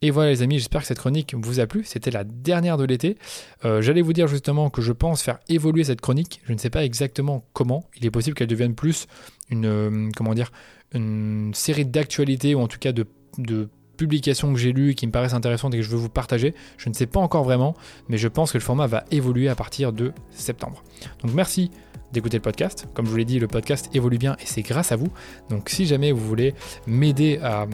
et 0.00 0.10
voilà 0.10 0.30
les 0.30 0.42
amis, 0.42 0.58
j'espère 0.58 0.80
que 0.80 0.86
cette 0.86 0.98
chronique 0.98 1.34
vous 1.34 1.60
a 1.60 1.66
plu. 1.66 1.84
C'était 1.84 2.10
la 2.10 2.24
dernière 2.24 2.76
de 2.76 2.84
l'été. 2.84 3.18
Euh, 3.64 3.82
j'allais 3.82 4.00
vous 4.00 4.12
dire 4.12 4.26
justement 4.26 4.70
que 4.70 4.80
je 4.80 4.92
pense 4.92 5.22
faire 5.22 5.38
évoluer 5.48 5.84
cette 5.84 6.00
chronique. 6.00 6.40
Je 6.44 6.52
ne 6.52 6.58
sais 6.58 6.70
pas 6.70 6.84
exactement 6.84 7.44
comment. 7.52 7.84
Il 7.96 8.06
est 8.06 8.10
possible 8.10 8.34
qu'elle 8.34 8.48
devienne 8.48 8.74
plus 8.74 9.06
une, 9.50 9.66
euh, 9.66 10.08
comment 10.16 10.34
dire, 10.34 10.52
une 10.94 11.52
série 11.54 11.84
d'actualités 11.84 12.54
ou 12.54 12.60
en 12.60 12.68
tout 12.68 12.78
cas 12.78 12.92
de, 12.92 13.06
de 13.38 13.68
publications 13.96 14.52
que 14.52 14.58
j'ai 14.58 14.72
lues 14.72 14.90
et 14.90 14.94
qui 14.94 15.06
me 15.06 15.12
paraissent 15.12 15.34
intéressantes 15.34 15.74
et 15.74 15.78
que 15.78 15.82
je 15.82 15.90
veux 15.90 15.98
vous 15.98 16.08
partager. 16.08 16.54
Je 16.78 16.88
ne 16.88 16.94
sais 16.94 17.06
pas 17.06 17.20
encore 17.20 17.44
vraiment, 17.44 17.74
mais 18.08 18.16
je 18.16 18.28
pense 18.28 18.52
que 18.52 18.58
le 18.58 18.62
format 18.64 18.86
va 18.86 19.04
évoluer 19.10 19.48
à 19.48 19.54
partir 19.54 19.92
de 19.92 20.12
septembre. 20.30 20.82
Donc 21.22 21.34
merci 21.34 21.70
d'écouter 22.12 22.36
le 22.36 22.42
podcast. 22.42 22.86
Comme 22.94 23.06
je 23.06 23.10
vous 23.10 23.16
l'ai 23.16 23.24
dit, 23.24 23.38
le 23.38 23.48
podcast 23.48 23.88
évolue 23.94 24.18
bien 24.18 24.36
et 24.40 24.46
c'est 24.46 24.62
grâce 24.62 24.92
à 24.92 24.96
vous. 24.96 25.08
Donc 25.50 25.68
si 25.68 25.86
jamais 25.86 26.12
vous 26.12 26.24
voulez 26.26 26.54
m'aider 26.86 27.40
à, 27.42 27.66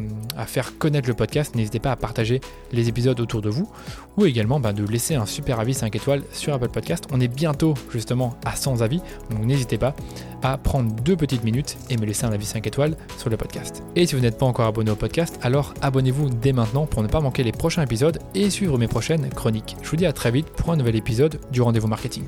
faire 0.46 0.78
connaître 0.78 1.08
le 1.08 1.14
podcast, 1.14 1.54
n'hésitez 1.54 1.80
pas 1.80 1.92
à 1.92 1.96
partager 1.96 2.40
les 2.72 2.88
épisodes 2.88 3.18
autour 3.20 3.42
de 3.42 3.50
vous 3.50 3.70
ou 4.16 4.26
également 4.26 4.60
bah, 4.60 4.72
de 4.72 4.84
laisser 4.84 5.14
un 5.14 5.26
super 5.26 5.60
avis 5.60 5.74
5 5.74 5.94
étoiles 5.94 6.22
sur 6.32 6.54
Apple 6.54 6.68
Podcast. 6.68 7.04
On 7.12 7.20
est 7.20 7.28
bientôt 7.28 7.74
justement 7.90 8.36
à 8.44 8.56
100 8.56 8.82
avis, 8.82 9.00
donc 9.30 9.44
n'hésitez 9.44 9.78
pas 9.78 9.94
à 10.42 10.56
prendre 10.56 10.92
deux 11.02 11.16
petites 11.16 11.44
minutes 11.44 11.76
et 11.90 11.96
me 11.96 12.06
laisser 12.06 12.24
un 12.24 12.32
avis 12.32 12.46
5 12.46 12.66
étoiles 12.66 12.96
sur 13.16 13.30
le 13.30 13.36
podcast. 13.36 13.82
Et 13.96 14.06
si 14.06 14.14
vous 14.14 14.20
n'êtes 14.20 14.38
pas 14.38 14.46
encore 14.46 14.66
abonné 14.66 14.90
au 14.90 14.96
podcast, 14.96 15.38
alors 15.42 15.74
abonnez-vous 15.82 16.30
dès 16.30 16.52
maintenant 16.52 16.86
pour 16.86 17.02
ne 17.02 17.08
pas 17.08 17.20
manquer 17.20 17.42
les 17.42 17.52
prochains 17.52 17.82
épisodes 17.82 18.18
et 18.34 18.50
suivre 18.50 18.78
mes 18.78 18.88
prochaines 18.88 19.28
chroniques. 19.30 19.76
Je 19.82 19.90
vous 19.90 19.96
dis 19.96 20.06
à 20.06 20.12
très 20.12 20.30
vite 20.30 20.48
pour 20.50 20.70
un 20.70 20.76
nouvel 20.76 20.96
épisode 20.96 21.40
du 21.50 21.60
rendez-vous 21.60 21.88
marketing. 21.88 22.26